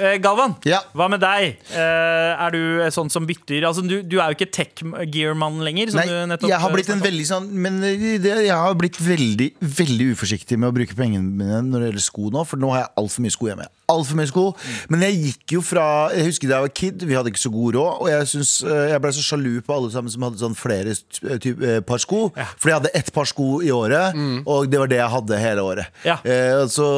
[0.00, 0.82] Eh, Galvan, Ja.
[0.92, 1.56] hva med deg?
[1.72, 2.60] Uh, er du
[2.92, 5.90] sånn som bytter Altså, du, du er jo ikke tech-gear-mann lenger.
[5.94, 9.00] Som Nei, du nettopp jeg har blitt en veldig sånn Men det, jeg har blitt
[9.00, 12.72] veldig veldig uforsiktig med å bruke pengene mine når det gjelder sko nå, for nå
[12.74, 13.68] har jeg altfor mye sko hjemme.
[13.90, 14.44] Alt for mye sko.
[14.92, 15.84] Men jeg gikk jo fra
[16.14, 18.52] Jeg husker da jeg var kid, vi hadde ikke så god råd, og jeg, synes,
[18.66, 20.94] eh, jeg ble så sjalu på alle sammen som hadde sånn flere
[21.42, 22.22] typ, eh, par sko.
[22.60, 24.16] For jeg hadde ett par sko i året,
[24.46, 25.90] og det var det jeg hadde hele året.
[26.06, 26.18] Ja.
[26.24, 26.88] Eh, så,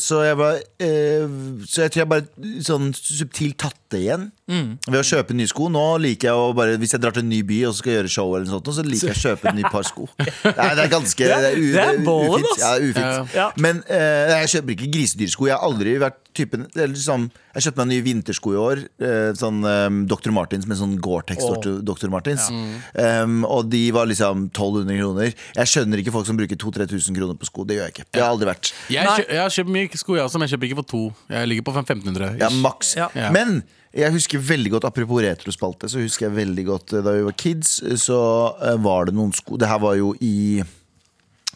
[0.00, 1.26] så jeg var eh,
[1.66, 4.30] Så jeg tror jeg bare sånn subtilt tatt det igjen.
[4.46, 5.66] Ved å kjøpe nye sko.
[5.74, 8.10] Nå liker jeg å bare Hvis jeg drar til en ny by og skal gjøre
[8.12, 10.06] show, eller noe sånt, så liker jeg å kjøpe et nytt par sko.
[10.60, 12.62] Nei, det er ganske Det er, u, det er ballen, ufint.
[12.62, 13.34] Ja, ufint.
[13.34, 13.48] Ja.
[13.58, 15.48] Men uh, jeg kjøper ikke grisedyrsko.
[15.50, 18.82] Jeg har aldri vært typen eller liksom, Jeg kjøpte meg nye vintersko i år.
[19.02, 20.30] Uh, sånn um, Dr.
[20.36, 21.80] Martins med sånn Gore-Tex Dr.
[21.86, 22.12] Dr.
[22.12, 22.46] Martins.
[22.94, 25.32] Um, og de var liksom 1200 kroner.
[25.58, 27.66] Jeg skjønner ikke folk som bruker 2000-3000 kroner på sko.
[27.66, 28.10] Det gjør jeg ikke.
[28.14, 28.70] Det har aldri vært.
[28.92, 31.02] Jeg, kjø, jeg har kjøpt mye sko, jeg også, men jeg kjøper ikke for to.
[31.34, 32.36] Jeg ligger på 1500.
[32.44, 32.94] Ja, maks.
[33.00, 33.10] Ja.
[33.16, 33.32] Ja.
[33.34, 33.64] Men
[33.96, 37.36] jeg husker veldig godt, apropos retrospalte, så husker jeg veldig godt eh, da vi var
[37.40, 38.18] kids, så
[38.60, 40.62] eh, var det noen sko Det her var jo i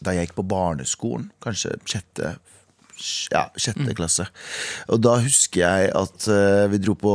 [0.01, 2.39] Da jeg gikk på barneskolen, kanskje sjette
[3.33, 4.27] ja, sjette klasse.
[4.93, 7.13] Og da husker jeg at uh, vi dro på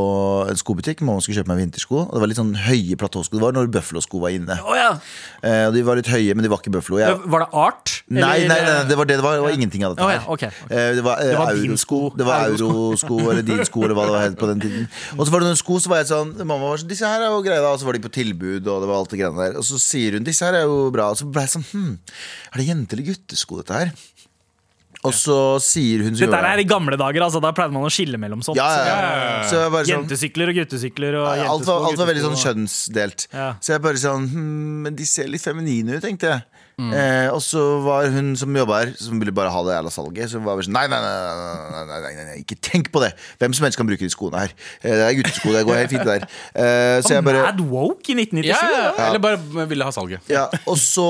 [0.49, 1.03] en skobutikk.
[1.05, 2.03] Mamma skulle kjøpe meg vintersko.
[2.07, 3.37] Og det var litt sånn høye platåsko.
[3.37, 4.57] Det var når Buffalo-sko var inne.
[4.65, 4.91] Oh, ja.
[5.45, 6.99] uh, og de var litt høye, men de var ikke Buffalo.
[7.03, 7.95] Jeg, Var det art?
[8.05, 9.37] Nei, nei, nei, nei, det var det det var.
[9.39, 10.27] Det var ingenting av dette ja, her.
[10.29, 10.71] ok, ok.
[10.71, 11.99] Eh, Det var, Det var din eurosko.
[12.11, 12.17] sko.
[12.19, 12.73] Det var Eurosko.
[12.85, 14.87] eurosko eller din sko, eller hva det var helt på den tiden.
[15.17, 17.23] Og så var det noen sko, så var jeg sånn Mamma var sånn, disse her
[17.25, 17.71] er jo greie, da.
[17.73, 19.57] Og så var de på tilbud, og det var alt det greiene der.
[19.61, 21.09] Og så sier hun, disse her er jo bra.
[21.13, 21.95] Og så ble jeg sånn, hm,
[22.53, 23.91] er det jente- eller guttesko, dette her?
[25.05, 27.41] Og så sier hun Dette er i gamle dager, altså.
[27.43, 28.59] Da pleide man å skille mellom sånt.
[28.59, 29.37] Ja, ja, ja.
[29.49, 33.27] Så sånn Jentesykler og guttesykler og alt, var, alt var veldig sånn kjønnsdelt.
[33.33, 34.51] Så jeg bare sånn hm,
[34.85, 36.54] Men de ser litt feminine ut, tenkte jeg.
[36.75, 36.91] Mm.
[36.91, 40.31] Eh, og så var hun som jobba her, som ville bare ha det jævla salget.
[40.33, 41.37] Så var vi sånn nei nei nei, nei,
[41.71, 43.13] nei, nei, nei, nei, ikke tenk på det!
[43.39, 44.55] Hvem som helst kan bruke de skoene her.
[44.81, 46.25] Eh, det er guttesko, det går helt fint, der.
[46.51, 48.51] Eh, så jeg bare Mad woke i 1997.
[48.51, 49.07] Ja, ja.
[49.07, 50.27] Eller bare ville ha salget.
[50.31, 51.05] ja, og, så,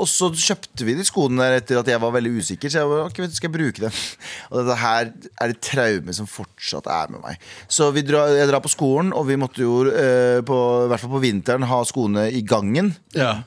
[0.00, 2.72] og så kjøpte vi de skoene der etter at jeg var veldig usikker.
[2.72, 4.00] Så jeg bare, ok, vet du, skal jeg bruke dem
[4.50, 5.12] Og dette her
[5.44, 7.46] er et traume som fortsatt er med meg.
[7.68, 11.04] Så vi drar, jeg drar på skolen, og vi måtte jo eh, på, i hvert
[11.04, 12.94] fall på vinteren ha skoene i gangen.
[13.16, 13.40] Ja.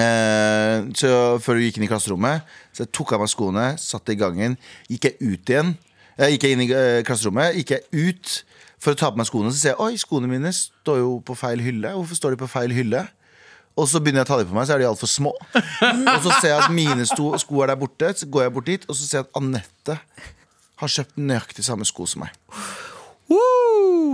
[0.00, 1.08] Eh, så
[1.44, 4.54] før du gikk inn i klasserommet Så jeg tok av meg skoene, satte i gangen
[4.88, 5.74] Gikk jeg ut igjen
[6.16, 8.30] eh, Gikk jeg inn i eh, klasserommet Gikk jeg ut
[8.80, 11.36] for å ta på meg skoene Så ser jeg, oi, skoene mine står jo på
[11.36, 11.92] feil hylle.
[11.98, 13.04] Hvorfor står de på feil hylle?
[13.78, 15.30] Og så begynner jeg å ta dem på meg, så er de alt for små.
[15.32, 18.82] Og så ser jeg at mine sko er der borte Så går jeg bort dit,
[18.84, 19.96] og så ser jeg at Anette
[20.82, 22.34] Har kjøpt nøyaktig samme sko som meg.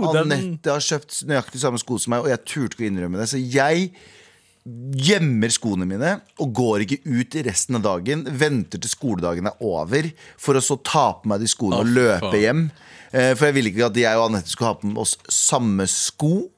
[0.07, 3.27] Anette har kjøpt nøyaktig samme sko som meg Og jeg turte ikke å innrømme det.
[3.33, 3.91] Så jeg
[4.65, 8.25] gjemmer skoene mine og går ikke ut i resten av dagen.
[8.39, 11.93] Venter til skoledagen er over, for å så ta på meg de skoene oh, og
[11.95, 12.41] løpe faen.
[12.43, 12.63] hjem.
[13.09, 16.49] Eh, For jeg ville ikke at jeg og Anette skulle ha på oss samme sko.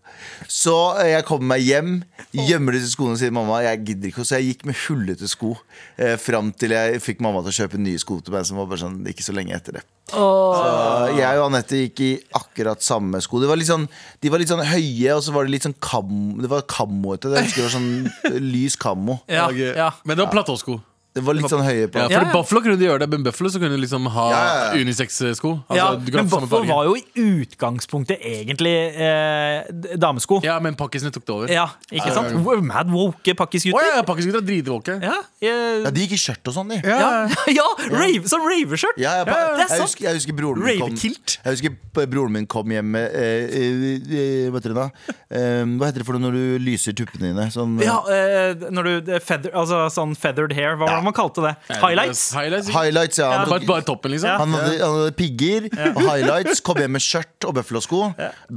[0.51, 1.93] Så eh, jeg kommer meg hjem,
[2.35, 4.25] gjemmer disse skoene og sier mamma, jeg gidder ikke.
[4.27, 5.53] Så jeg gikk med hullete sko
[5.95, 8.69] eh, fram til jeg fikk mamma til å kjøpe nye sko til meg, som var
[8.71, 9.85] bare sånn ikke så lenge etter det.
[10.11, 13.39] Så jeg og Anette gikk i akkurat samme sko.
[13.39, 13.87] De var litt sånn,
[14.19, 17.31] de var litt sånn høye, og så var det litt sånn kam, Det var kammoete.
[17.37, 19.21] Jeg husker det var sånn lys kammo.
[19.31, 19.91] Ja, ja.
[20.03, 20.81] Men det var platåsko.
[21.13, 21.99] Det var litt sånn høye på.
[21.99, 22.33] Ja, Ja, fordi ja.
[22.37, 24.79] Buffalo kunne de gjøre det, men Buffalo så kunne de liksom ha Ja, ja, ja.
[24.85, 25.49] unisex-sko.
[25.67, 26.69] Altså, ja, men Buffalo farge.
[26.71, 29.67] var jo i utgangspunktet egentlig eh,
[29.99, 30.39] damesko.
[30.45, 31.51] Ja, Ja, men pakkisene tok det over.
[31.51, 32.33] Ja, ikke sant?
[32.67, 33.77] Mad woke pakkisgutter.
[33.79, 34.97] Oh, ja, pakkisgutter er dritwoke.
[35.03, 36.79] Ja, jeg- Ja, de gikk i skjørt og sånn, de.
[36.87, 38.97] ja, ja, rave, sånn raveskjørt!
[38.99, 39.81] Ja, jeg, det er jeg, sant.
[39.87, 41.37] husker, jeg husker broren min kom Ravekilt.
[41.43, 44.87] Jeg husker broren min kom hjem med eh, eh, eh, Hva heter det da?
[45.31, 47.47] Eh, hva heter det for noe når du lyser tuppene dine?
[47.51, 50.75] Sånn, eh, Ja, eh, når du er feather, Altså sånn feathered hair.
[50.79, 51.53] Hva var det man kalte det?
[51.81, 52.23] Highlights?
[52.37, 52.71] Highlights.
[52.75, 53.31] Highlights, ja.
[53.41, 54.29] Han, Bare, bare toppen, liksom.
[54.31, 54.37] Ja.
[54.41, 58.01] han, hadde, han hadde pigger og highlights, kom hjem med skjørt og bøffelosko.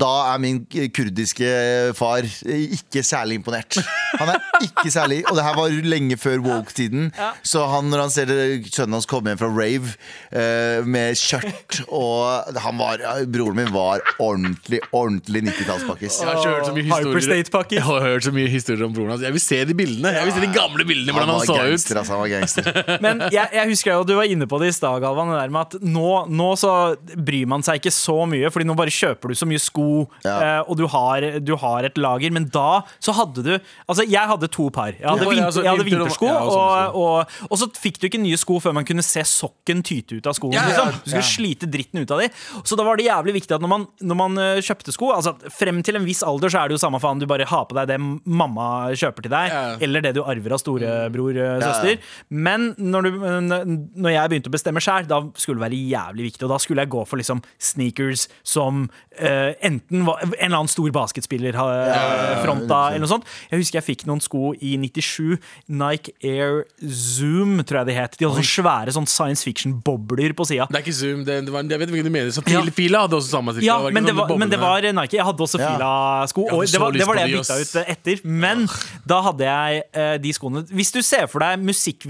[0.04, 0.62] Da er min
[0.94, 1.50] kurdiske
[1.98, 3.80] far ikke særlig imponert.
[4.20, 7.08] Han er ikke særlig Og det her var lenge før woke-tiden.
[7.46, 8.32] Så han, når han ser
[8.70, 14.02] sønnen hans komme hjem fra rave uh, med skjørt og han var, Broren min var
[14.22, 16.20] ordentlig, ordentlig 90-tallspakkis.
[16.22, 17.64] Jeg har hørt så mye historier.
[17.74, 19.24] Jeg har hørt så mye historier om broren hans.
[19.24, 20.12] Jeg vil se de bildene.
[20.14, 21.14] Jeg vil se de gamle bildene.
[21.14, 21.94] Han Hvordan han var så ut.
[22.34, 22.68] Gangster.
[23.04, 25.54] Men jeg, jeg husker jo, du var inne på det i stad, Galvan, det der
[25.54, 26.72] med at nå, nå så
[27.14, 29.86] bryr man seg ikke så mye, Fordi nå bare kjøper du så mye sko,
[30.26, 30.34] Ja.
[30.34, 32.32] eh, og du har, du har et lager.
[32.34, 34.92] Men da så hadde du Altså, jeg hadde to par.
[34.94, 38.20] Jeg hadde, vinter, altså jeg hadde vintersko, og og, og, og så fikk du ikke
[38.22, 40.54] nye sko før man kunne se sokken tyte ut av skoen.
[40.56, 40.92] Liksom.
[41.04, 42.28] Du skulle slite dritten ut av de.
[42.64, 45.34] Så da var det jævlig viktig at når man, når man eh, kjøpte sko altså
[45.54, 47.76] Frem til en viss alder så er det jo samme faen, du bare har på
[47.76, 48.66] deg det mamma
[48.96, 49.52] kjøper til deg,
[49.84, 51.98] eller det du arver av storebror, eh, søster.
[52.28, 56.44] Men når, du, når jeg begynte å bestemme sjøl, da skulle det være jævlig viktig.
[56.46, 58.86] Og da skulle jeg gå for liksom sneakers som
[59.20, 63.28] uh, enten var en eller annen stor basketspiller har eh, fronta, eller noe sånt.
[63.50, 65.36] Jeg husker jeg fikk noen sko i 97.
[65.68, 68.18] Nike Air Zoom, tror jeg de het.
[68.18, 70.68] De hadde sånne svære sånn science fiction-bobler på sida.
[70.70, 71.24] Det er ikke Zoom.
[71.26, 72.34] Det, det var, jeg vet hvilken du mener.
[72.34, 72.62] Så Ja.
[72.74, 73.66] Fila hadde også samme cirka.
[73.66, 75.18] Ja, ikke men det, var, men det var Nike.
[75.18, 76.46] Jeg hadde også Fila-sko.
[76.50, 78.24] Og det var, det var det jeg bytta ut etter.
[78.24, 78.66] Men
[79.06, 81.62] da hadde jeg uh, de skoene Hvis du ser for deg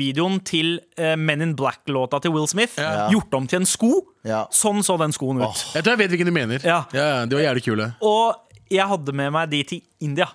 [0.05, 3.09] musikkvideoen til eh, Men in Black-låta til Will Smith Ja.
[3.11, 4.47] gjort om til en sko, Ja.
[4.51, 5.75] sånn så den skoen ut.
[5.75, 6.61] Jeg tror jeg vet hvilken du mener.
[6.65, 6.85] Ja.
[6.93, 7.95] Ja, De var jævlig kule.
[8.03, 8.37] Og
[8.71, 10.27] jeg hadde med meg de til India.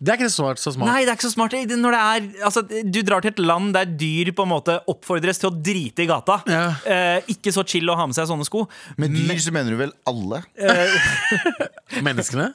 [0.00, 0.56] Det er ikke så smart.
[0.58, 0.88] Så smart.
[0.88, 1.52] Nei, det er ikke så smart.
[1.52, 5.38] Når det er, altså, du drar til et land der dyr på en måte oppfordres
[5.38, 6.38] til å drite i gata.
[6.48, 6.74] Ja.
[6.86, 8.66] Eh, ikke så chill å ha med seg sånne sko.
[8.96, 10.42] Med dyr så mener du vel alle?
[12.02, 12.52] Menneskene?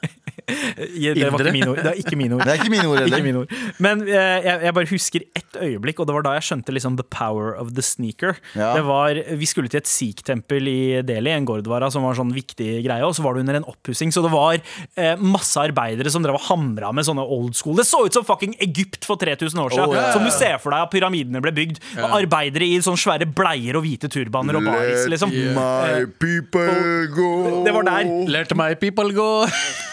[0.52, 1.82] Det var ikke mine ord.
[1.82, 2.44] Det er ikke mine ord.
[2.44, 3.56] Det er ikke mine ord Ikke mine ord.
[3.82, 6.98] Men eh, jeg, jeg bare husker ett øyeblikk, og det var da jeg skjønte liksom
[7.00, 8.36] the power of the sneaker.
[8.58, 8.72] Ja.
[8.76, 12.34] Det var, Vi skulle til et sikh-tempel i Delhi, en gordvara som var en sånn
[12.36, 16.12] viktig greie, og så var det under en oppussing, så det var eh, masse arbeidere
[16.12, 17.76] som drev og hamra med sånne old school.
[17.78, 19.92] Det så ut som fucking Egypt for 3000 år siden.
[19.92, 20.12] Oh, yeah.
[20.14, 21.82] Som du ser for deg at pyramidene ble bygd.
[22.02, 25.32] Og Arbeidere i sånne svære bleier og hvite turbaner og baris, liksom.
[25.56, 27.62] my people go.
[27.66, 28.12] Det var der.
[28.28, 29.30] Let my people go.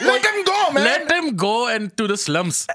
[0.05, 0.83] Let them go, man!
[0.83, 2.67] Let them go into the slums.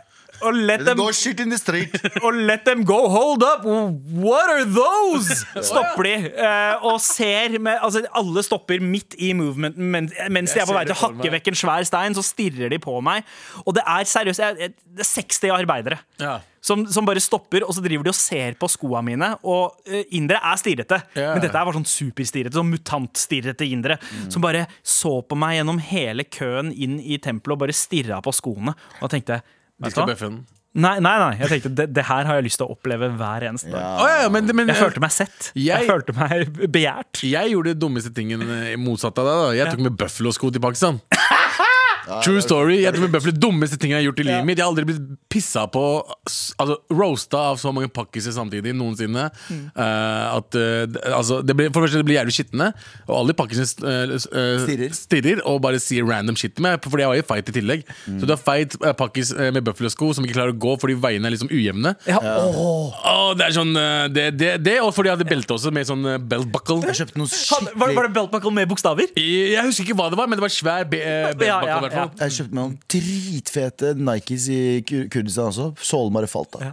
[0.44, 1.94] Og let them go shit in the street.
[2.24, 5.40] og let them go, hold up, what are those?
[5.70, 10.60] Stopper de Uh, og ser med, altså Alle stopper midt i movementen mens, mens de
[10.62, 13.24] er på vei til å hakke vekk en svær stein, så stirrer de på meg.
[13.64, 15.98] Og det er seriøst jeg- Det er 60 arbeidere.
[16.20, 16.38] Ja.
[16.64, 19.32] Som, som bare stopper, og så driver de og ser på skoa mine.
[19.44, 21.34] Og uh, indere er stirrete, yeah.
[21.34, 22.56] men dette er var sånn superstirrete.
[22.56, 23.98] Sånn mutantstirrete indere.
[24.32, 28.32] Som bare så på meg gjennom hele køen inn i tempelet og bare stirra på
[28.34, 28.74] skoene.
[29.02, 29.42] Og tenkte
[29.82, 30.42] De skal bøffe den.
[30.74, 33.44] Nei, nei, nei, jeg tenkte det, det her har jeg lyst til å oppleve hver
[33.46, 34.00] eneste dag.
[34.02, 35.52] Å, ja, men, men, Jeg følte meg sett.
[35.54, 37.20] Jeg, Jeg- følte meg begjært.
[37.22, 39.36] Jeg gjorde det dummeste tingen eh, motsatt av deg.
[39.44, 40.98] da Jeg tok med Buffalo-sko til Pakistan.
[42.24, 42.80] True story.
[42.84, 44.58] Jeg tror med Buffalo dummeste ting jeg har gjort i livet mitt.
[44.60, 45.82] Jeg har aldri blitt pissa på
[46.60, 49.26] Altså roasta av så mange pakkiser samtidig noensinne.
[49.50, 50.84] Eh, at uh,
[51.16, 52.68] altså, det blir, For det første, det blir jævlig skitne.
[53.08, 54.94] Og alle pakkisene uh, Stirrer.
[54.96, 56.80] stirrer og bare sier random shit til meg.
[56.84, 57.86] Fordi jeg var i fight i tillegg.
[58.06, 60.96] Så du har feit uh, pakkis eh, med Buffalo-sko som ikke klarer å gå fordi
[61.00, 61.94] veiene er liksom ujevne.
[62.08, 62.92] Ja, Oh.
[63.06, 65.86] Oh, det er sånn eh, det, det, det, Og fordi jeg hadde belte også, med
[65.88, 66.80] sånn eh, belt buckle.
[66.90, 69.10] Jeg noe Hadde- Var, var det belt buckle med bokstaver?
[69.16, 71.58] Jeg jeg husker ikke hva det var, men det var svær be eh, belt Ja,
[71.62, 71.70] buckle.
[71.70, 72.24] ja, i hvert fall.
[72.28, 75.66] Jeg kjøpte meg noen dritfete Nikes i Kur- Kurdistan også.
[75.84, 76.72] Sålen bare falt av.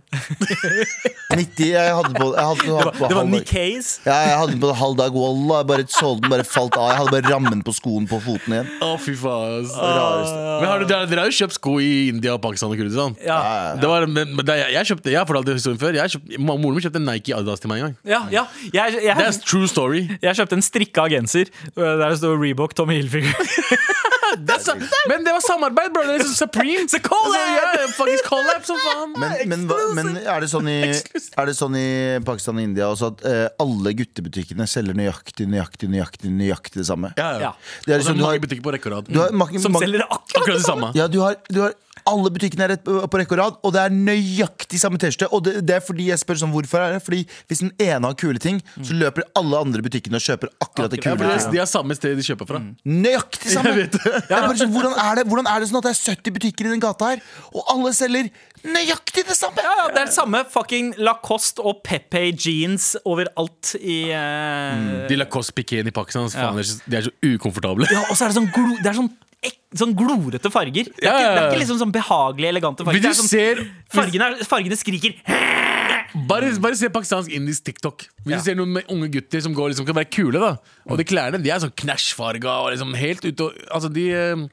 [1.32, 3.30] 90 Jeg hadde på, jeg hadde på, Det var, det var halv dag.
[3.32, 3.90] Nick Hayes.
[4.06, 5.16] Ja, jeg hadde den på halv dag.
[5.22, 6.90] Wallah, bare sålen bare falt av.
[6.92, 8.72] Jeg hadde bare rammen på skoen på foten igjen.
[8.84, 9.62] Å, fy faen.
[9.62, 9.76] ass.
[9.78, 10.42] Rareste.
[10.62, 13.16] Men har du, dere, dere har jo kjøpt sko i India, Pakistan og Kurdistan.
[13.26, 13.40] Ja,
[13.82, 15.98] Det var, men, men det, jeg, jeg kjøpte Jeg har fortalt det historien før.
[16.02, 17.96] Jeg kjøpte, moren min kjøpte Nike Adidas til meg en gang.
[18.12, 18.22] ja.
[18.32, 18.46] ja.
[18.72, 20.04] Jeg, jeg, Det er true story.
[20.22, 23.34] jeg kjøpte en strikka genser øh, der det står Reebok Tommy Hilfiger.
[24.38, 24.76] Det så,
[25.10, 26.04] men det var samarbeid, bro.
[26.08, 26.86] Det er liksom Supreme.
[26.94, 27.36] Så collab!
[27.36, 29.14] Altså, ja, fucking collab som faen.
[29.20, 31.86] Men, men, hva- men er, det sånn i, er det sånn i
[32.28, 37.14] Pakistan og India også at uh, alle guttebutikkene selger nøyaktig, nøyaktig, nøyaktig, nøyaktig det samme?
[37.20, 37.40] Ja, ja.
[37.50, 37.54] Ja.
[37.86, 39.12] Det er Og så er du har, mange butikker på rekke og rad.
[39.12, 40.92] du har mange, Som selger akkurat Akkurat det samme.
[40.98, 41.76] Ja, du har, du har
[42.10, 45.30] alle butikkene er rett på, på rekke og rad, og det er nøyaktig samme T-skjorte.
[45.36, 47.02] Og det, det er fordi jeg spør sånn, hvorfor er det?
[47.06, 47.22] Fordi
[47.52, 51.02] hvis den ene har kule ting, så løper alle andre butikkene og kjøper akkurat det
[51.04, 51.16] kule.
[51.16, 52.62] Ja, de, er har samme sted de kjøper fra.
[52.88, 53.74] Nøyaktig samme!
[53.76, 56.02] Jeg vet er bare sånn, hvordan, er det, hvordan er det sånn at det er
[56.16, 57.24] 70 butikker i den gata her,
[57.54, 58.32] og alle selger
[58.66, 59.64] nøyaktig det samme?
[59.66, 65.18] Ja, ja, det er det samme fucking Lacoste og Pepe jeans overalt i eh, De
[65.20, 66.68] Lacoste Piquén i Pakistan, så faen, ja.
[66.68, 67.88] så- de er så ukomfortable.
[67.92, 69.12] Ja, og så er det sånn, glo, det er sånn,
[69.44, 70.86] ek, sånn glorete farger.
[70.92, 73.02] Det er, Ja, ikke, det er ikke liksom sånn behagelige, elegante farger.
[73.02, 73.62] Det er sånn, ser
[73.94, 75.16] fargene, er- fargene skriker
[76.28, 78.04] Bare, bare se pakistansk indisk TikTok.
[78.26, 80.58] Hvis du ser noen med unge gutter som går liksom, kan være kule, da
[80.92, 84.44] Og de klærne de er sånn knæsjfarga og liksom helt ute og Altså, de eh,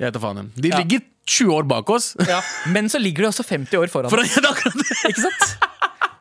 [0.00, 0.36] Jeg vet da faen.
[0.42, 0.62] jeg.
[0.66, 0.80] De Ja.
[0.82, 2.16] ligger 20 år bak oss.
[2.26, 2.40] Ja.
[2.72, 4.10] Men så ligger de også 50 år foran.
[4.10, 4.96] For, ja, det er akkurat det.
[5.12, 5.56] Ikke sant?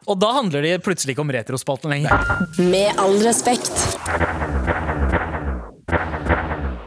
[0.07, 2.13] Og da handler det plutselig ikke om retrospalten lenger.
[2.59, 3.71] Med all respekt.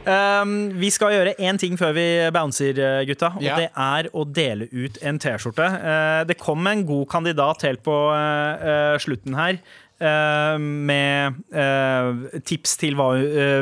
[0.07, 3.34] Um, vi skal gjøre én ting før vi bouncer, eh, gutta.
[3.36, 3.57] Og Ja.
[3.57, 5.66] det er å dele ut en T-skjorte.
[5.66, 9.61] Uh, det kom en god kandidat helt på uh, slutten her.
[10.01, 11.34] Uh, med
[12.48, 13.11] tips til hva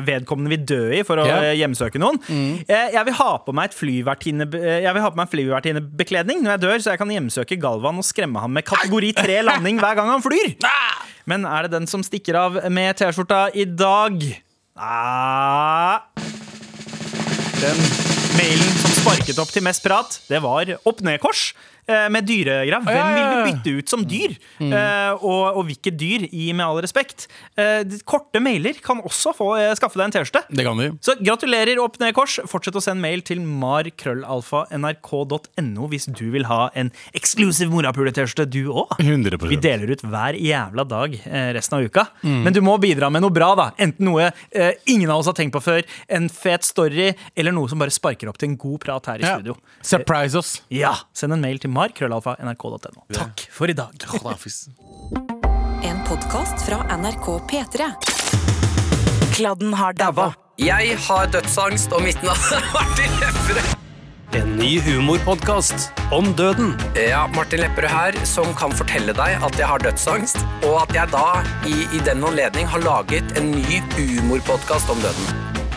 [0.07, 1.57] vedkommende vil dø i for å yeah.
[1.59, 2.21] hjemsøke noen.
[2.63, 6.55] Eh, jeg vil ha på meg et flyvertinne, Jeg vil ha på meg flyvertinnebekledning når
[6.55, 9.99] jeg dør, så jeg kan hjemsøke Galvan og skremme ham med kategori 3 landing hver
[9.99, 10.55] gang han flyr.
[11.29, 14.23] Men er det den som stikker av med T-skjorta i dag?
[14.79, 16.07] Ah.
[17.59, 17.79] Den
[18.39, 21.49] mailen som sparket opp til mest prat, det var opp-ned-kors.
[21.89, 22.83] Eh, Med dyregrav.
[22.85, 24.33] Hvem vil du bytte ut som dyr?
[24.61, 27.27] Eh, og, og hvilke dyr, i med all respekt.
[27.59, 29.47] Eh, korte mailer kan også få,
[29.79, 30.43] skaffe deg en T-skjorte.
[30.55, 30.87] Det kan vi.
[31.05, 32.39] Så gratulerer opp ned kors.
[32.51, 38.89] Fortsett å sende mail til markrøllalfa.nrk.no hvis du vil ha en eksklusiv morapule-T-skjorte, du òg.
[39.49, 41.11] Vi deler ut hver jævla dag
[41.57, 42.05] resten av uka.
[42.23, 43.51] Men du må bidra med noe bra.
[43.59, 45.83] da Enten noe eh, ingen av oss har tenkt på før,
[46.13, 47.09] en fet story,
[47.39, 49.33] eller noe som bare sparker opp til en god prat her i Ja.
[49.39, 49.55] studio.
[49.83, 50.51] Surprise oss.
[50.71, 53.07] Ja, Send en mail til markrøllalfa.nrk.no.
[53.15, 53.95] Takk for i dag.
[55.87, 57.91] En podkast fra NRK P3.
[59.37, 60.33] Kladden har daua.
[60.59, 63.75] Jeg har dødsangst, og mitt navn er Martin Lepperød.
[64.37, 66.75] En ny humorpodkast om døden.
[66.99, 71.15] Ja, Martin Lepperød her, som kan fortelle deg at jeg har dødsangst, og at jeg
[71.15, 75.58] da i, i den anledning har laget en ny humorpodkast om døden.